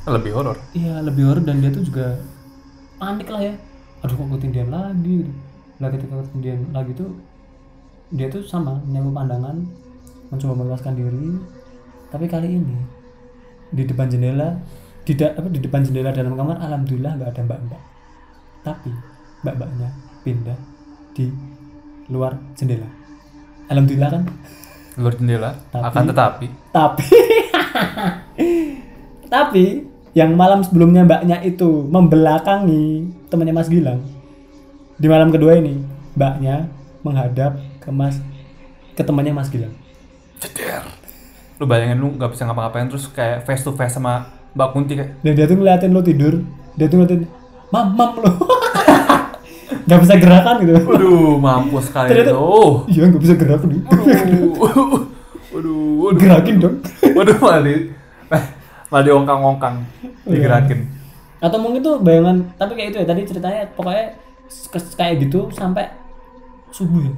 [0.06, 0.58] Lebih horor.
[0.72, 2.18] iya lebih horor dan dia tuh juga
[2.96, 3.54] panik lah ya
[4.02, 5.34] aduh kok ketindihan lagi gitu.
[5.76, 7.12] Lah ketika ketindihan lagi tuh
[8.10, 9.56] dia tuh sama menyapu pandangan
[10.28, 11.30] mencoba melepaskan diri.
[12.08, 12.78] Tapi kali ini
[13.70, 14.56] di depan jendela
[15.02, 17.82] di da- apa di depan jendela dalam kamar alhamdulillah nggak ada mbak mbak
[18.62, 18.92] tapi
[19.42, 19.90] mbak mbaknya
[20.22, 20.58] pindah
[21.12, 21.28] di
[22.08, 22.88] luar jendela.
[23.68, 24.24] Alhamdulillah kan?
[24.96, 25.50] Luar jendela.
[25.70, 26.48] Tapi- Akan tetapi.
[26.72, 27.06] tapi
[29.28, 29.66] tapi
[30.16, 34.00] yang malam sebelumnya mbaknya itu membelakangi temannya Mas Gilang
[34.96, 35.84] di malam kedua ini
[36.16, 36.72] mbaknya
[37.04, 38.18] menghadap ke Mas
[38.96, 39.76] ke temannya Mas Gilang.
[40.40, 40.88] Ceder.
[41.60, 45.20] Lu bayangin lu nggak bisa ngapa-ngapain terus kayak face to face sama Mbak Kunti kayak
[45.20, 46.40] Dan dia tuh ngeliatin lo tidur,
[46.80, 47.28] dia tuh ngeliatin
[47.72, 48.32] mam mam lo.
[49.90, 50.82] gak bisa gerakan gitu.
[50.82, 52.42] Waduh, mampus sekali Ternyata- itu.
[52.42, 52.74] Oh.
[52.90, 53.82] Iya gak bisa gerak nih.
[53.86, 54.50] Waduh.
[55.54, 56.18] Waduh, waduh.
[56.18, 56.76] Gerakin dong.
[57.14, 57.74] Waduh, malah di
[58.90, 59.76] malah diongkang-ongkang,
[60.26, 60.80] digerakin.
[61.42, 64.14] Atau mungkin tuh bayangan, tapi kayak itu ya tadi ceritanya pokoknya
[64.98, 65.90] kayak gitu sampai
[66.72, 67.14] subuh ya.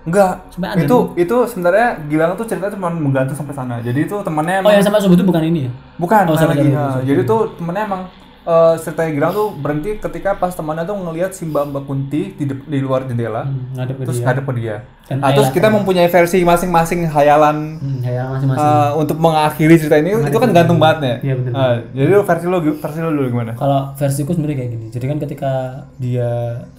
[0.00, 3.84] Enggak, Sampai itu itu sebenarnya Gilang tuh ceritanya cuma menggantung sampai sana.
[3.84, 5.72] Jadi itu temannya Oh emang yang sampai subuh itu bukan ini ya?
[6.00, 6.68] bukan Oh, lagi.
[6.72, 7.04] Nah.
[7.04, 8.02] Jadi tuh temennya emang
[8.42, 12.44] eh, ceritanya Gilang tuh berhenti ketika pas temannya tuh ngelihat si Mbak Mbak Kunti di,
[12.46, 14.26] di luar jendela, Hmm, ngadep terus dia.
[14.26, 14.76] ngadep ke dia.
[15.04, 18.64] Dan Nah, terus kita mempunyai versi masing-masing hayalan Hmm, masing-masing.
[18.64, 21.16] eh, untuk mengakhiri cerita ini itu kan gantung banget ya.
[21.22, 21.34] Iya.
[21.48, 23.52] Nah, jadi lu versi lu versi lu dulu gimana?
[23.54, 24.86] Kalau versiku sebenarnya kayak gini.
[24.88, 25.52] Jadi kan ketika
[25.96, 26.28] dia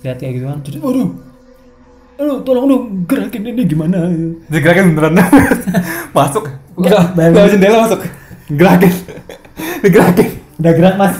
[0.02, 1.10] lihat kayak gitu kan, jadi waduh,
[2.18, 3.98] aduh tolong dong gerakin ini gimana?
[4.48, 5.20] Digerakin beneran
[6.16, 6.50] masuk.
[6.74, 7.14] Enggak,
[7.48, 8.00] jendela masuk.
[8.50, 8.94] Gerakin.
[9.84, 10.41] Digerakin.
[10.62, 11.16] Udah gerak mas,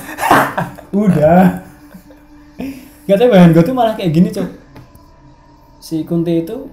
[0.94, 1.66] udah.
[3.04, 4.48] Gak tau bayangan gue tuh malah kayak gini cok.
[5.82, 6.70] Si Kunti itu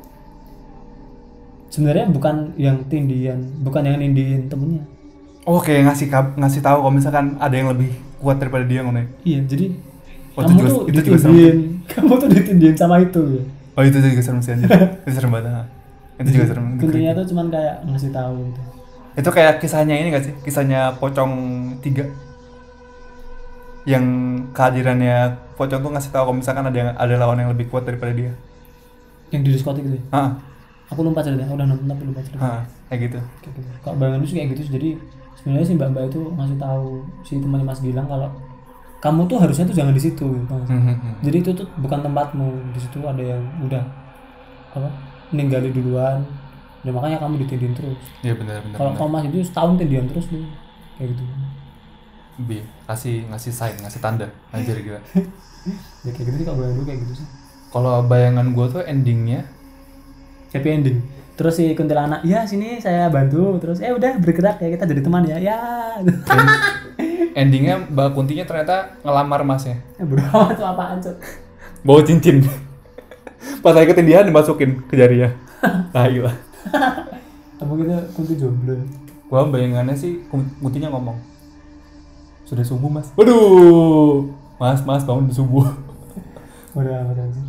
[1.69, 4.85] sebenarnya bukan yang tindian, bukan yang nindiin temennya.
[5.43, 7.89] Oh, kayak ngasih ngasih tahu kalau misalkan ada yang lebih
[8.21, 9.01] kuat daripada dia ngono.
[9.01, 9.07] ya.
[9.25, 9.67] Iya, jadi
[10.37, 11.35] Oh, kamu itu juga- tuh itu juga serem.
[11.91, 13.23] kamu tuh ditindiin sama itu.
[13.33, 13.43] Ya.
[13.75, 14.69] Oh, itu juga serem sih anjir.
[15.03, 15.51] itu serem banget.
[15.51, 15.63] ha.
[16.21, 16.65] Itu juga serem.
[16.77, 18.61] Kuntinya tuh cuman kayak ngasih tahu gitu.
[19.19, 20.35] Itu kayak kisahnya ini gak sih?
[20.45, 21.33] Kisahnya Pocong
[21.81, 22.28] 3
[23.89, 24.05] yang
[24.53, 28.15] kehadirannya Pocong tuh ngasih tahu kalau misalkan ada yang ada lawan yang lebih kuat daripada
[28.15, 28.31] dia.
[29.35, 30.05] Yang di diskotik gitu ya.
[30.15, 30.31] Ah,
[30.89, 32.41] Aku lupa ceritanya, udah nonton tapi lupa cerita.
[32.41, 33.19] ah, kayak gitu.
[33.43, 33.69] Kayak gitu.
[33.83, 34.73] Kalau bayangan sih kayak gitu sih.
[34.79, 34.89] Jadi
[35.35, 36.87] sebenarnya si Mbak Mbak itu ngasih tahu
[37.27, 38.31] si temannya Mas Gilang kalau
[38.99, 40.27] kamu tuh harusnya tuh jangan di situ.
[40.31, 40.55] gitu.
[40.55, 41.15] Hmm, hmm, hmm.
[41.27, 42.49] Jadi itu tuh bukan tempatmu.
[42.71, 43.83] Di situ ada yang udah
[44.79, 44.89] apa?
[45.35, 46.23] Ninggali duluan.
[46.87, 47.99] Ya makanya kamu ditindihin terus.
[48.23, 48.79] Iya benar benar.
[48.79, 50.47] Kalau kamu masih itu setahun tindihan terus lu.
[50.97, 51.23] Kayak gitu.
[52.47, 54.27] Bi, kasih ngasih sign, ngasih tanda.
[54.51, 55.01] Anjir gila.
[56.07, 57.27] Ya kayak gitu sih kalau bayangan gue kayak gitu sih.
[57.69, 59.41] Kalau bayangan gue tuh endingnya
[60.49, 60.99] Happy ending.
[61.37, 63.61] Terus si kuntilanak, ya sini saya bantu.
[63.61, 65.37] Terus eh udah bergerak ya kita jadi teman ya.
[65.37, 65.61] Ya.
[67.41, 69.77] endingnya Mbak Kuntinya ternyata ngelamar masnya.
[70.01, 70.25] Eh, Bro,
[70.57, 71.17] itu apaan cok?
[71.85, 72.41] Bawa cincin.
[73.61, 75.29] Pas saya ketindihan dimasukin ke jarinya.
[75.93, 76.33] Nah, gila.
[77.61, 78.75] Apa gitu kunti jomblo?
[79.29, 81.28] Gua bayangannya sih Kun- Kuntinya ngomong.
[82.49, 83.13] Sudah subuh, Mas.
[83.13, 84.25] Waduh.
[84.57, 85.69] Mas, Mas bangun di subuh.
[86.73, 87.43] Udah aja.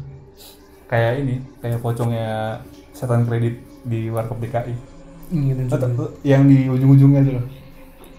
[0.86, 2.60] kayak ini, kayak pocongnya
[2.92, 4.74] setan kredit di Warkop DKI.
[5.68, 6.06] Atau- juga.
[6.26, 7.46] yang di ujung-ujungnya itu loh.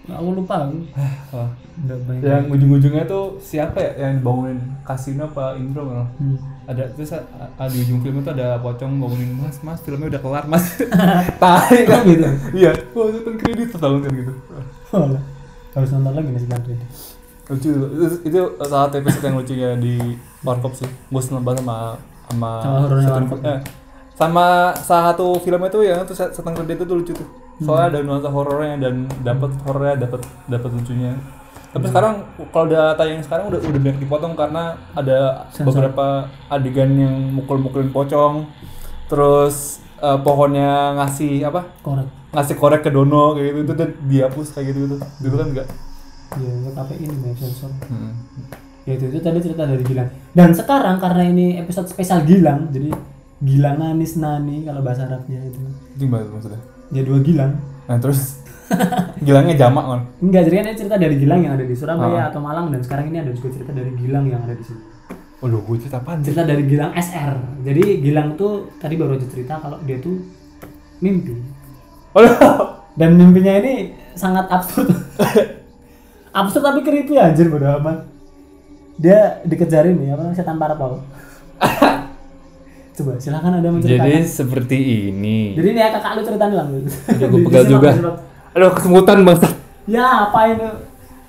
[0.01, 0.79] Nah, aku lupa aku.
[0.95, 1.51] Ah.
[1.77, 2.21] Udah banyak.
[2.23, 5.83] Yang ujung-ujungnya tuh siapa ya yang bangunin kasino apa Indro?
[5.85, 6.39] Hmm.
[6.63, 10.21] ada terus a- a- di ujung film itu ada pocong bangunin mas mas filmnya udah
[10.21, 10.79] kelar mas
[11.43, 12.23] tahi kan gitu.
[12.63, 14.33] iya wah setan kredit tahun kan gitu
[14.91, 15.19] Oh.
[15.71, 16.85] Harus nonton lagi nih ini.
[17.51, 19.95] lucu itu, itu- itu satu episode yang lucunya di
[20.39, 20.87] Warkop sih.
[21.11, 21.99] Gue seneng banget sama
[22.31, 22.51] sama
[23.43, 23.59] eh,
[24.15, 24.45] sama
[24.77, 27.27] salah satu filmnya tuh yang itu set- setan kredit itu lucu tuh.
[27.59, 31.11] Soalnya ada nuansa horornya dan dapat horornya dapat dapat lucunya.
[31.71, 32.13] Tapi sekarang
[32.51, 35.71] kalau udah tayang sekarang udah udah banyak dipotong karena ada Sensor.
[35.71, 36.07] beberapa
[36.47, 38.47] adegan yang mukul-mukulin pocong.
[39.07, 42.07] Terus eh, pohonnya ngasih apa Korek.
[42.31, 45.67] ngasih korek ke Dono kayak gitu itu dan dihapus kayak gitu gitu dulu kan enggak
[46.31, 47.67] Iya, ya KPI ini ya sensor.
[47.85, 48.15] Hmm.
[48.81, 50.07] Ya itu, itu tadi cerita dari Gilang.
[50.31, 52.87] Dan sekarang karena ini episode spesial Gilang, jadi
[53.37, 55.59] Gilang Anis Nani kalau bahasa Arabnya itu.
[55.59, 57.59] itu gimana maksudnya Ya dua Gilang.
[57.83, 58.39] nah terus
[59.19, 62.29] gilangnya jamak kan Enggak, jadi kan ini cerita dari Gilang yang ada di Surabaya Ah.
[62.31, 64.81] atau Malang dan sekarang ini ada juga cerita dari Gilang yang ada di sini.
[65.41, 66.29] Waduh, gue cerita sih?
[66.29, 67.33] Cerita dari Gilang SR.
[67.65, 70.21] Jadi Gilang tuh tadi baru aja cerita kalau dia tuh
[71.01, 71.33] mimpi.
[72.13, 72.37] Waduh,
[72.99, 74.93] Dan mimpinya ini sangat absurd.
[76.39, 78.05] absurd tapi creepy anjir bodo amat.
[79.01, 81.01] Dia dikejarin nih apa setan parapau.
[83.01, 84.21] Coba silakan ada menceritakan.
[84.29, 85.57] seperti ini.
[85.57, 86.69] Jadi ini ya kakak lu ceritain lah.
[86.69, 87.89] Aduh, gue pegal juga.
[88.53, 89.39] Aduh, kesemutan bang.
[89.89, 90.69] Ya apa ini?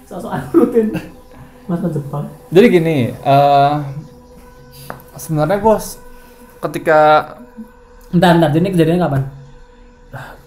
[0.05, 0.93] Sosok rutin.
[1.65, 2.27] Mas Jepang.
[2.51, 4.02] Jadi gini, eh
[5.23, 5.77] sebenarnya gue
[6.61, 6.99] ketika
[8.11, 8.51] Entar, entar.
[8.51, 9.23] Jadi ini kejadiannya kapan?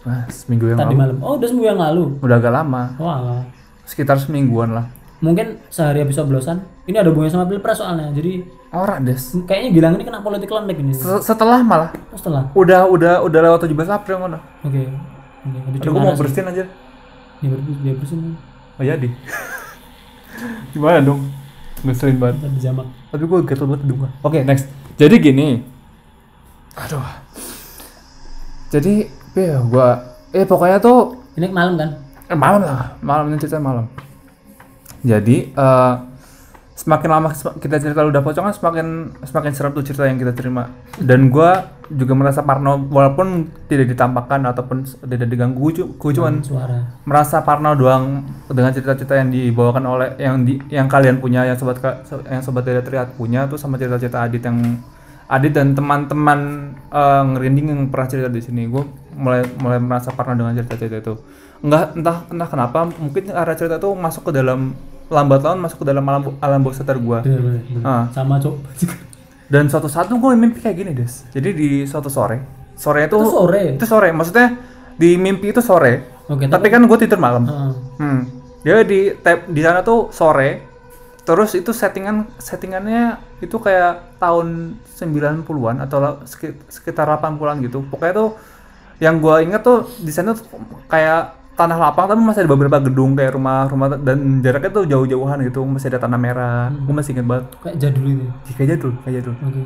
[0.05, 1.01] Mas, minggu yang Tadi lalu.
[1.01, 1.15] malam.
[1.19, 2.03] Oh, udah seminggu yang lalu.
[2.21, 3.41] Udah agak lama, Oh, alah.
[3.83, 4.85] sekitar semingguan lah.
[5.17, 6.61] Mungkin sehari habis coblosan.
[6.85, 8.13] Ini ada hubungannya sama pilpres soalnya.
[8.13, 9.33] Jadi Ora des.
[9.41, 10.93] kayaknya Gilang ini kena politik landek ini.
[10.93, 12.53] Se- Setelah malah, Oh, setelah.
[12.53, 14.37] udah udah udah lewat 17 April ngono.
[14.61, 14.85] Oke.
[14.85, 16.21] Aduh, gue gimana mau sih?
[16.21, 16.63] bersihin aja.
[17.41, 18.37] Ya bersihin, dia bersihin.
[18.75, 19.09] Oh jadi.
[20.71, 21.21] Gimana dong?
[21.85, 22.49] Ngeselin banget.
[22.57, 22.87] Jamak.
[23.13, 24.11] Tapi gue gatel banget hidung gua.
[24.25, 24.65] Oke, next.
[24.97, 25.47] Jadi gini.
[26.75, 26.99] Aduh.
[28.67, 31.89] jadi ya gua eh pokoknya tuh Ini malam kan?
[32.27, 33.87] Eh, malam lah, malam ini cerita malam.
[35.03, 35.93] Jadi eh,
[36.75, 38.87] semakin lama kita cerita udah pocong kan semakin
[39.23, 40.67] semakin serem tuh cerita yang kita terima.
[40.99, 46.99] Dan gua juga merasa parno walaupun tidak ditampakkan ataupun tidak diganggu, gua cuman Suara.
[47.07, 51.79] merasa parno doang dengan cerita-cerita yang dibawakan oleh yang di yang kalian punya yang sobat
[52.27, 54.59] yang sobat tidak terlihat punya tuh sama cerita-cerita Adit yang
[55.25, 58.83] Adit dan teman-teman eh, ngerinding yang pernah cerita di sini gue
[59.15, 61.15] mulai mulai merasa parno dengan cerita-cerita itu
[61.65, 64.75] enggak entah entah kenapa mungkin arah cerita tuh masuk ke dalam
[65.07, 67.61] lambat laun masuk ke dalam alam alam bawah sadar gue bener.
[67.81, 68.09] Ah.
[68.09, 68.55] Sama cok.
[69.53, 72.41] dan suatu saat tuh gue mimpi kayak gini des jadi di suatu sore
[72.73, 73.63] sore itu Itu sore.
[73.77, 74.57] itu sore maksudnya
[74.97, 77.71] di mimpi itu sore Oke, tapi kan gue tidur malam Heeh.
[78.01, 78.21] Hmm.
[78.65, 80.57] Dia di tab di sana tuh sore.
[81.21, 86.17] Terus itu settingan settingannya itu kayak tahun 90-an atau
[86.65, 87.85] sekitar 80-an gitu.
[87.85, 88.29] Pokoknya tuh
[88.97, 90.49] yang gua inget tuh di sana tuh
[90.89, 95.63] kayak tanah lapang tapi masih ada beberapa gedung kayak rumah-rumah dan jaraknya tuh jauh-jauhan gitu.
[95.63, 96.67] Masih ada tanah merah.
[96.83, 97.45] Gua masih inget banget.
[97.63, 98.25] Kayak jadul itu.
[98.53, 99.35] Kayak jadul, kayak jadul.
[99.39, 99.61] Oke.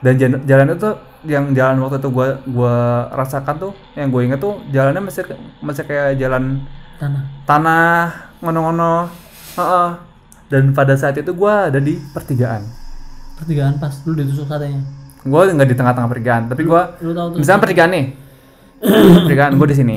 [0.00, 0.90] Dan jalan, jalan itu
[1.28, 2.74] yang jalan waktu itu gua gua
[3.12, 5.28] rasakan tuh yang gue inget tuh jalannya masih
[5.60, 6.64] masih kayak jalan
[6.96, 7.22] Tanah.
[7.44, 8.08] tanah
[8.40, 9.12] ngono-ngono
[9.56, 9.88] Heeh.
[10.48, 12.64] dan pada saat itu gua ada di pertigaan
[13.36, 14.80] Pertigaan pas lu ditusuk katanya.
[15.20, 17.36] gua nggak di tengah-tengah pertigaan tapi tuh.
[17.36, 18.04] misalnya pertigaan nih
[19.28, 19.96] pertigaan gua di sini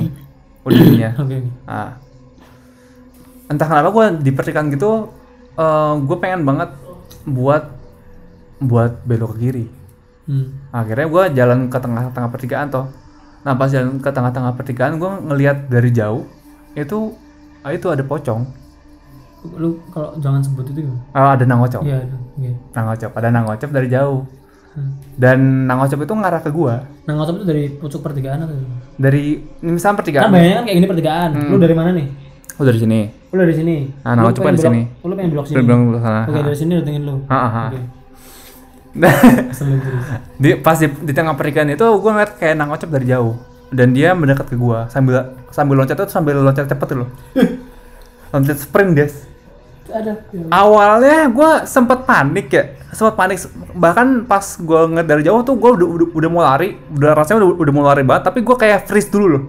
[0.72, 1.36] ya Oke.
[1.38, 1.50] oke.
[1.66, 2.00] nah,
[3.48, 5.12] entah kenapa gua di pertigaan gitu
[5.54, 6.74] eh gue pengen banget
[7.24, 7.64] buat
[8.58, 9.68] buat belok ke kiri
[10.24, 10.56] Hmm.
[10.72, 12.88] akhirnya gua jalan ke tengah-tengah pertigaan toh
[13.44, 16.24] nah pas jalan ke tengah-tengah pertigaan gua ngelihat dari jauh
[16.74, 17.12] itu
[17.60, 18.48] ah, itu ada pocong
[19.44, 21.04] Lu kalau jangan sebut itu gimana?
[21.12, 22.08] Ah, ada nangocop Iya,
[22.72, 24.24] nangocop ada nangocop dari jauh
[24.74, 24.98] Hmm.
[25.14, 28.58] dan nangocop itu ngarah ke gua Nah, ngotop itu dari pucuk pertigaan atau?
[28.96, 31.30] dari ini misalnya Kan pertigaan bayangnya kan kayak gini pertigaan.
[31.46, 32.08] Lu dari mana nih?
[32.54, 33.76] oh dari sini Lu dari sini.
[34.02, 34.82] Ah, Lu pengen di belok- sini.
[34.96, 35.56] oh, Lu pengen blok sini.
[35.56, 37.16] Dari belakang ke sana Oke, dari sini datengin lu.
[37.28, 37.70] Ah, ah, ah.
[40.38, 43.34] Di pas di, di tengah pertigaan itu gua ngeliat kayak nangocop dari jauh
[43.70, 47.10] dan dia mendekat ke gua sambil sambil loncat itu sambil loncat cepet tuh loh
[48.34, 49.14] loncat sprint des
[49.94, 50.14] Ada.
[50.30, 50.46] Ya.
[50.50, 53.38] awalnya gua sempet panik ya sempet panik
[53.74, 57.38] bahkan pas gua ngeliat dari jauh tuh gua udah, udah, udah mau lari udah rasanya
[57.40, 59.44] udah, udah mau lari banget tapi gua kayak freeze dulu loh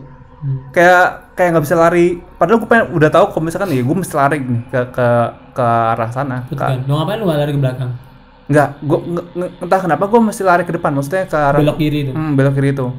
[0.45, 0.61] Hmm.
[0.77, 4.13] kayak kayak nggak bisa lari padahal gue pengen udah tahu kalau misalkan ya gue mesti
[4.13, 5.07] lari nih ke ke
[5.57, 6.85] ke arah sana Ke- Pertigaan.
[6.85, 7.91] Lu ngapain lu lari ke belakang?
[8.45, 8.99] nggak gue
[9.57, 12.13] entah kenapa gue mesti lari ke depan maksudnya ke arah Belok kiri itu.
[12.13, 12.93] Hmm, belok kiri itu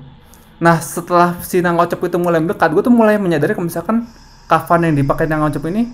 [0.58, 4.10] nah setelah si nangocep itu mulai mendekat gue tuh mulai menyadari kalau misalkan
[4.46, 5.94] kafan yang dipakai nangocep ini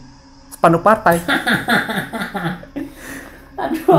[0.61, 1.17] spanduk partai.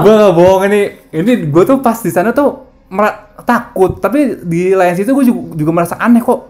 [0.03, 0.81] Gue gak bohong ini
[1.15, 2.71] ini gue tuh pas di sana tuh
[3.43, 3.99] takut.
[3.99, 6.41] Tapi di lain situ gue juga, juga merasa aneh kok.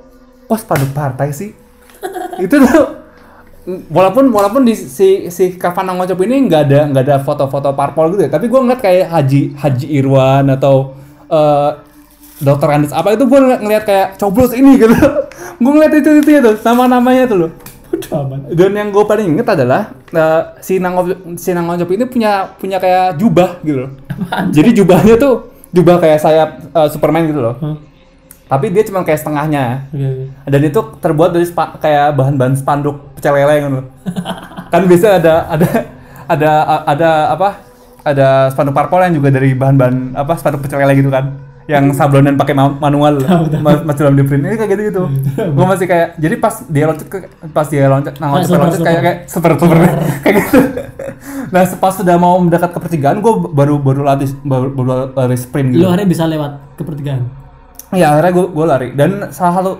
[0.48, 1.52] Kok spanduk partai sih?
[2.44, 3.00] Itu tuh
[3.88, 8.28] walaupun walaupun di si si kafan nangocep ini nggak ada nggak ada foto-foto parpol gitu
[8.28, 8.30] ya.
[8.32, 10.96] Tapi gue ngeliat kayak Haji Haji Irwan atau
[11.28, 11.70] eh,
[12.42, 14.92] Dokter Andes apa itu gue ngeliat kayak coblos ini gitu.
[15.62, 17.52] Gue ngeliat itu itu itu nama-namanya tuh loh
[18.10, 18.38] aman.
[18.50, 23.16] dan yang gue paling inget adalah eh, si Nangocop si Nangocop ini punya punya kayak
[23.16, 23.90] jubah gitu loh.
[24.50, 27.54] Jadi jubahnya tuh jubah kayak sayap eh, Superman gitu loh.
[27.60, 27.76] Hah?
[28.52, 29.88] Tapi dia cuma kayak setengahnya.
[29.88, 30.24] Oke, oke.
[30.44, 33.80] Dan itu terbuat dari spa- kayak bahan-bahan spanduk pecel lele gitu
[34.68, 35.68] kan biasa ada ada
[36.28, 36.50] ada
[36.84, 37.48] ada apa?
[38.02, 41.32] Ada spanduk parpol yang juga dari bahan-bahan apa spanduk pecel lele gitu kan.
[41.70, 43.22] Yang sablonan pakai ma- manual
[43.62, 45.02] ma- masih belum di print ini kayak gitu gitu.
[45.56, 47.16] Gue masih kayak jadi pas dia loncat ke
[47.50, 49.76] pas dia loncat nah loncat, loncat kayak kayak super super
[50.26, 50.58] kayak gitu.
[51.54, 55.76] Nah pas sudah mau mendekat ke pertigaan gue baru baru lari baru, baru lari sprint
[55.76, 55.84] gitu.
[55.86, 57.28] Lu hari bisa lewat ke pertigaan.
[57.92, 59.72] Ya akhirnya gue gue lari dan salah satu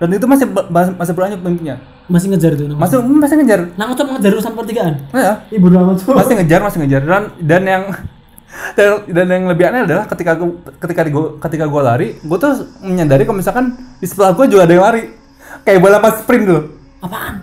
[0.00, 1.76] dan itu masih masih, berlanjut mimpinya.
[2.08, 2.72] Masih ngejar tuh.
[2.72, 3.60] Masih masih ngejar.
[3.76, 4.94] Nah, ngejar sampai pertigaan.
[5.12, 6.16] Nah, ya, Ibu amat tuh.
[6.16, 7.84] masih ngejar, masih ngejar dan dan yang
[8.74, 10.50] dan, dan yang lebih aneh adalah ketika gue
[10.82, 14.72] ketika gue ketika gue lari, gue tuh menyadari kalau misalkan di sebelah gue juga ada
[14.74, 15.02] yang lari.
[15.66, 16.60] Kayak balapan sprint dulu.
[17.02, 17.34] Apaan?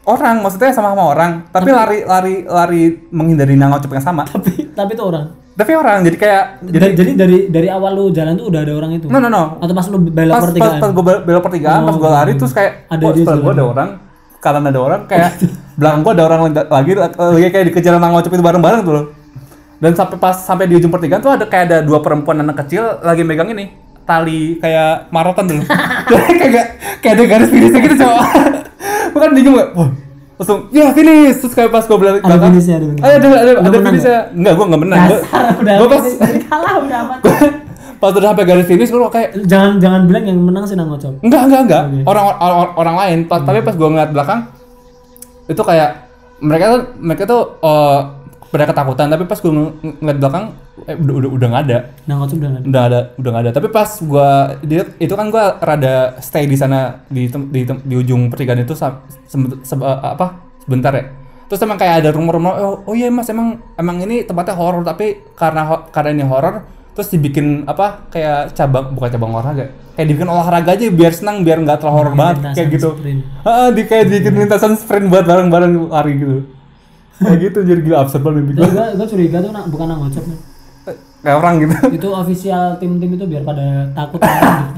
[0.00, 4.24] Orang, maksudnya sama sama orang, tapi lari lari lari menghindari nangocop yang sama.
[4.26, 5.24] Tapi tapi itu orang.
[5.50, 8.96] Tapi orang jadi kayak Jadi, jadi dari dari awal lu jalan tuh udah ada orang
[8.96, 9.06] itu.
[9.12, 9.60] no no no.
[9.60, 10.80] Atau pas lu belok pas, pas, pertigaan.
[10.80, 13.64] pas gue belok pertigaan, pas gue lari terus kayak Ada kok dia setelah gue ada
[13.68, 13.88] orang,
[14.40, 15.30] kanan ada orang kayak
[15.78, 19.04] belakang gue ada orang lagi lagi kayak dikejar sama ngocop itu bareng-bareng tuh loh.
[19.80, 23.00] Dan sampai pas sampai di ujung pertigaan tuh ada kayak ada dua perempuan anak kecil
[23.00, 25.64] lagi megang ini tali kayak marotan dulu.
[26.36, 26.66] kayak
[27.00, 28.24] kayak ada garis finishnya gitu cowok.
[29.14, 29.68] Bukan bingung gak?
[29.72, 29.88] Wah,
[30.36, 33.08] langsung ya finish terus kayak pas gue belakang Ada finishnya, ada finishnya.
[33.10, 35.00] ada ada ada menang finishnya enggak gue nggak menang
[35.60, 36.04] gue pas
[36.46, 37.18] kalah udah amat.
[37.98, 41.42] pas udah sampai garis finish gue kayak jangan jangan bilang yang menang si Nangocop enggak
[41.44, 42.00] enggak enggak Oke.
[42.06, 44.40] orang, orang orang lain pas, tapi pas gue ngeliat belakang
[45.44, 45.90] itu kayak
[46.40, 47.98] mereka tuh mereka tuh eh,
[48.50, 50.44] pada ketakutan tapi pas gue ng- ngeliat belakang
[50.84, 51.78] eh, udah udah udah nggak ada.
[52.04, 52.68] Nangocop udah nggak ada.
[52.68, 53.52] Udah ada udah nggak ada.
[53.54, 54.28] Tapi pas gua
[54.60, 58.60] dia itu kan gua rada stay di sana di tem- di, tem- di ujung pertigaan
[58.60, 58.98] itu sem-
[59.62, 60.26] se- eh, apa
[60.60, 61.04] sebentar ya.
[61.46, 65.18] Terus emang kayak ada rumor-rumor oh, oh iya mas emang emang ini tempatnya horor tapi
[65.34, 66.62] karena karena ini horor
[66.94, 71.58] terus dibikin apa kayak cabang bukan cabang olahraga kayak dibikin olahraga aja biar senang biar
[71.58, 72.88] nggak terlalu horor banget kayak gitu.
[73.42, 76.38] Heeh, di kayak dibikin lintasan sprint buat bareng-bareng lari gitu
[77.20, 80.38] kayak gitu jadi gila absurd banget mimpi gue gue curiga tuh na- bukan Nangocop nih.
[81.20, 84.20] kayak orang gitu itu official tim-tim itu biar pada takut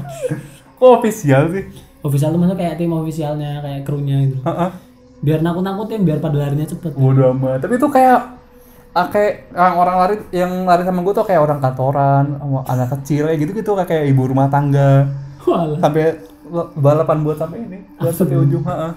[0.77, 1.63] kok official sih
[2.03, 4.69] official tuh maksudnya kayak tim officialnya kayak krunya gitu Heeh.
[5.23, 7.63] biar nakut-nakutin biar pada larinya cepet Bodoh amat.
[7.63, 8.19] Tapi itu kayak
[8.91, 12.25] ah, kayak orang, orang lari yang lari sama gue tuh kayak orang kantoran,
[12.67, 15.07] anak kecil kayak gitu gitu kayak, kayak ibu rumah tangga
[15.41, 15.79] Walah.
[15.79, 16.19] sampai
[16.75, 18.67] balapan buat sampai ini buat sampai ujung.
[18.67, 18.91] Heeh.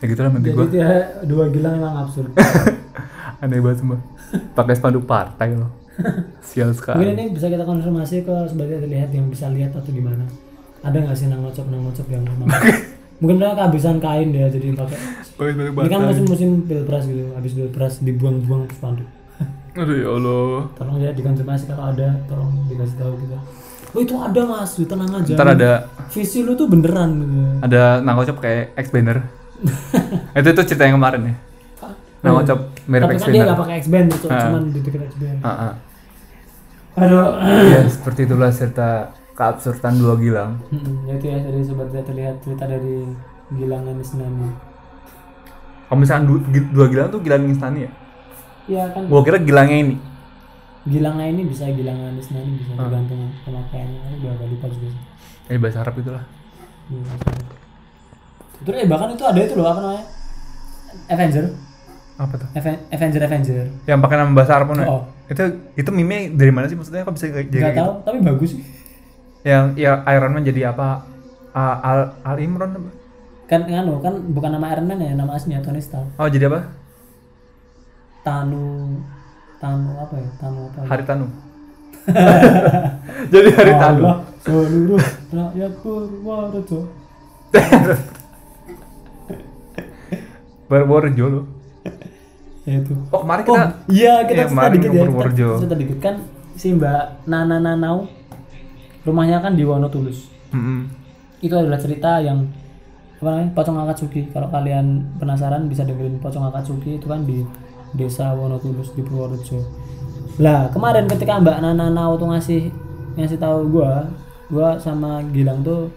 [0.00, 0.68] Ya gitu lah mimpi jadi gue.
[0.72, 0.90] dia
[1.22, 2.32] dua gila memang absurd
[3.42, 3.96] Aneh banget semua.
[4.52, 5.72] Pakai spanduk partai loh.
[6.48, 6.96] Sial sekali.
[6.98, 10.24] mungkin ini bisa kita konfirmasi ke sebagai terlihat yang bisa lihat atau gimana
[10.80, 12.48] ada nggak sih nangocop nangocop yang memang
[13.20, 16.08] mungkin mereka kehabisan kain dia jadi pakai ini kan partai.
[16.08, 19.04] musim-musim pilpres gitu habis pilpres dibuang-buang ke spanduk
[19.76, 20.72] Aduh ya Allah.
[20.72, 23.38] tolong ya dikonfirmasi kalau ada tolong dikasih tahu kita
[23.92, 25.70] oh itu ada mas tenang aja Ntar ada
[26.08, 27.40] visi lu tuh beneran gitu.
[27.60, 29.20] ada nangocop kayak ex banner.
[30.38, 31.34] itu itu cerita yang kemarin ya.
[32.20, 33.46] Nangocop mirip tapi kan dia banner.
[33.46, 34.40] nggak pakai X-band gitu, Ah.
[34.42, 35.72] cuman di dekat X-band Heeh.
[36.94, 37.26] aduh
[37.66, 38.88] Ya, seperti itulah cerita
[39.32, 40.60] keabsurdan dua Gilang.
[40.68, 43.08] Hmm, ya itu ya dari sobat Lihat terlihat cerita dari
[43.50, 44.52] Gilang Anis Nani
[45.82, 47.90] Kalau misalkan du- dua Gilang tuh Gilang Instani ya?
[48.68, 49.96] ya kan Gua kira Gilangnya ini.
[50.82, 52.84] Gilangnya ini bisa Gilang Anis Nani bisa Ah.
[52.84, 55.02] tergantung pemakaiannya udah agak lupa juga sih
[55.46, 56.24] Ini bahasa Arab itulah.
[56.86, 57.00] Iya,
[58.60, 60.04] Terus eh bahkan itu ada itu loh apa namanya
[61.08, 61.44] Avenger
[62.14, 62.48] Apa tuh?
[62.52, 64.84] Aven- Avenger Avenger Yang pakai nama bahasa Arab mana?
[64.84, 65.02] Oh.
[65.26, 65.42] Itu
[65.74, 67.02] itu meme dari mana sih maksudnya?
[67.02, 67.82] Kok bisa kayak jadi nggak gitu?
[67.82, 68.62] tahu tapi bagus sih
[69.42, 71.08] Yang ya Iron Man jadi apa?
[71.50, 72.90] A- Al Al Imron apa?
[73.46, 76.70] kan nganu kan bukan nama Iron Man ya nama aslinya Tony Stark Oh jadi apa?
[78.20, 79.00] Tanu
[79.56, 80.86] Tanu apa ya Tanu apa ya?
[80.86, 81.26] Haritanu.
[83.32, 83.98] jadi Haritanu.
[83.98, 86.80] Allah seluruh rakyat Purworejo
[90.70, 91.42] Purworejo lo.
[92.62, 95.48] ya itu Oh kemarin oh kita iya kita Iya, cerita kemarin dikit ya Purworejo.
[95.48, 96.14] kita cerita dikit kan
[96.54, 98.06] si Mbak Nana Nanau
[99.02, 100.86] rumahnya kan di Wonotulus Mm-mm.
[101.40, 102.46] itu adalah cerita yang
[103.16, 107.42] apa namanya Pocong Akatsuki kalau kalian penasaran bisa dengerin Pocong Akatsuki itu kan di
[107.90, 109.64] desa Wonotulus di Purworejo
[110.36, 112.68] lah kemarin ketika Mbak Nana Nau tuh ngasih
[113.14, 114.04] ngasih tahu gua
[114.46, 115.88] gua sama Gilang tuh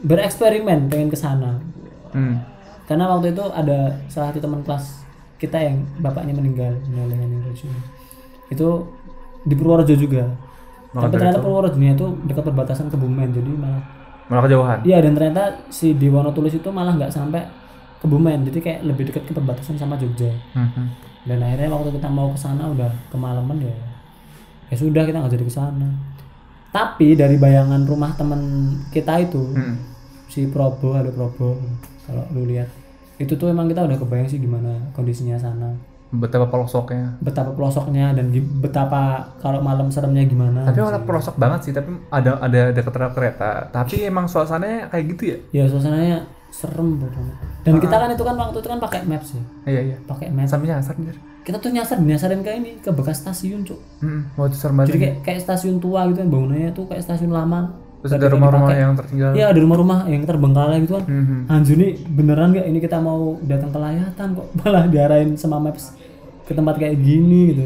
[0.00, 1.58] bereksperimen pengen ke sana
[2.08, 2.40] Hmm.
[2.88, 5.04] Karena waktu itu ada salah satu teman kelas
[5.36, 7.28] kita yang bapaknya meninggal meninggal dengan
[8.48, 8.68] itu
[9.44, 10.24] di Purworejo juga
[10.88, 13.84] Maka tapi ternyata Purworejo itu dekat perbatasan Kebumen jadi malah
[14.26, 14.78] Malah kejauhan.
[14.82, 17.44] iya dan ternyata si di Wonotulus itu malah nggak sampai
[17.98, 20.84] Kebumen jadi kayak lebih dekat ke perbatasan sama Jogja Mhm.
[21.24, 23.74] dan akhirnya waktu kita mau ke sana udah kemalaman ya
[24.68, 25.88] ya sudah kita nggak jadi ke sana
[26.68, 28.40] tapi dari bayangan rumah teman
[28.88, 29.76] kita itu Mm.
[30.26, 31.56] si Probo ada Probo
[32.08, 32.68] kalau lu lihat
[33.16, 35.76] itu tuh emang kita udah kebayang sih gimana kondisinya sana
[36.08, 37.20] Betapa pelosoknya.
[37.20, 42.40] betapa pelosoknya dan betapa kalau malam seremnya gimana Tapi orang pelosok banget sih, tapi ada
[42.40, 43.68] ada dekat rel kereta.
[43.68, 45.38] Tapi emang suasananya kayak gitu ya?
[45.52, 47.28] ya suasananya serem banget
[47.60, 49.96] dan kita kan itu kan waktu itu kan pakai maps ya Iya iya.
[50.00, 51.16] pakai maps Sampai nyasar anjir.
[51.44, 54.88] kita tuh nyasar nyasarin ke ini ke bekas stasiun cuk Hmm, waktu serem banget.
[54.88, 58.70] jadi kayak kayak stasiun tua gitu kan bangunannya tuh kayak stasiun lama Terus ada rumah-rumah
[58.72, 59.30] yang tertinggal.
[59.32, 61.38] Iya ada rumah-rumah yang terbengkalai gitu kan Mhm.
[61.48, 65.98] Anjir nih beneran gak ini kita mau datang ke layatan kok malah diarahin sama maps
[66.42, 67.64] ke tempat kayak gini gitu.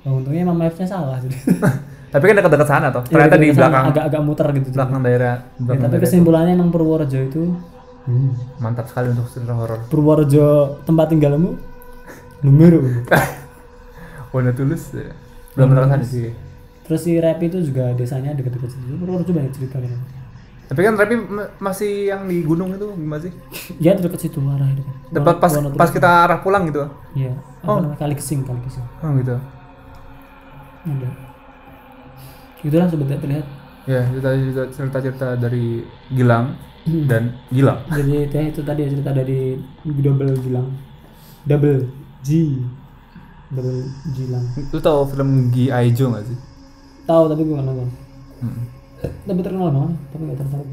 [0.00, 1.36] Nah, untungnya emang mapsnya salah jadi.
[2.08, 3.04] Tapi kan dekat-dekat sana toh.
[3.04, 4.68] Ya, Ternyata di ke sana belakang agak-agak muter gitu.
[4.72, 5.34] belakang daerah.
[5.36, 6.04] Ya, Belakang tapi daerah.
[6.08, 7.42] kesimpulannya emang Purworejo itu
[8.02, 9.78] hmm, Mantap sekali untuk cerita horor.
[9.86, 10.46] Purworejo
[10.82, 11.54] tempat tinggalmu
[12.40, 12.80] numero.
[14.32, 14.90] Warna tulus.
[14.90, 15.12] ya.
[15.52, 16.32] Belum pernah ke sana sih.
[16.88, 18.96] Terus si Rap itu juga desanya deket-deket situ.
[18.96, 19.92] Purworejo banyak cerita kan.
[20.68, 23.32] Tapi kan tapi ma- masih yang di gunung itu gimana sih?
[23.84, 24.82] Ya deket situ arah itu.
[25.12, 26.88] Tepat pas pas kita arah pulang gitu.
[27.12, 27.36] Iya.
[27.60, 27.96] Namanya?
[28.00, 28.84] Kali kesing, kali kesing.
[29.04, 29.36] Oh gitu.
[30.88, 31.10] Ada.
[32.64, 33.46] Itulah Lihat terlihat.
[33.88, 35.80] Ya, cerita cerita cerita dari
[36.12, 36.56] Gilang
[37.08, 37.80] dan Gilang.
[37.88, 40.68] Jadi teh itu tadi cerita dari double Gilang.
[41.48, 41.88] Double
[42.20, 42.60] G.
[43.48, 43.80] Double
[44.12, 44.44] Gilang.
[44.72, 46.36] Lu tau film Gi Aijo gak sih?
[47.08, 47.88] Tahu tapi gue nggak nonton.
[48.38, 48.62] Hmm.
[48.98, 50.68] tapi terkenal banget tapi nggak tertarik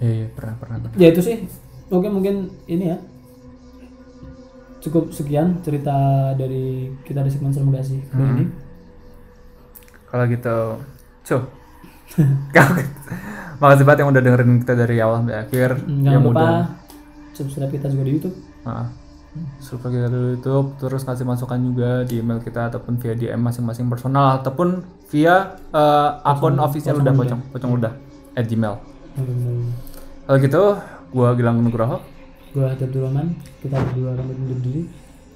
[0.00, 0.76] Iya, iya, pernah, pernah.
[0.94, 1.36] ya itu sih
[1.86, 2.98] oke mungkin ini ya
[4.80, 5.92] cukup sekian cerita
[6.34, 8.44] dari kita di segmen serem gak sih kali ini
[10.06, 10.58] Kalau gitu,
[11.22, 11.42] cuh.
[13.62, 15.70] Makasih banget yang udah dengerin kita dari awal sampai akhir.
[15.78, 16.54] Hmm, yang jangan lupa udah
[17.30, 18.36] subscribe kita juga di YouTube.
[19.62, 23.86] Subscribe kita dulu YouTube, terus kasih masukan juga di email kita ataupun via DM masing-masing
[23.86, 27.92] personal ataupun via eh, akun official udah pocong pocong udah
[28.34, 28.74] at gmail.
[30.26, 30.62] Kalau gitu,
[31.14, 31.98] gua Gilang Nugroho.
[32.50, 34.82] gue Abdul Rahman kita berdua pamit undur diri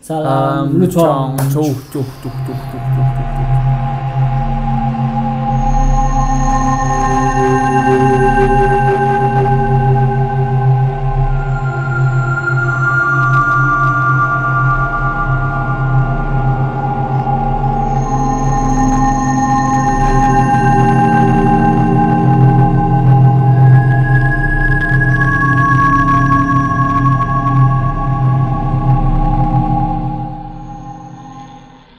[0.04, 3.53] Um, salam lucong cuh, cuh, cuh, cuh, cuh.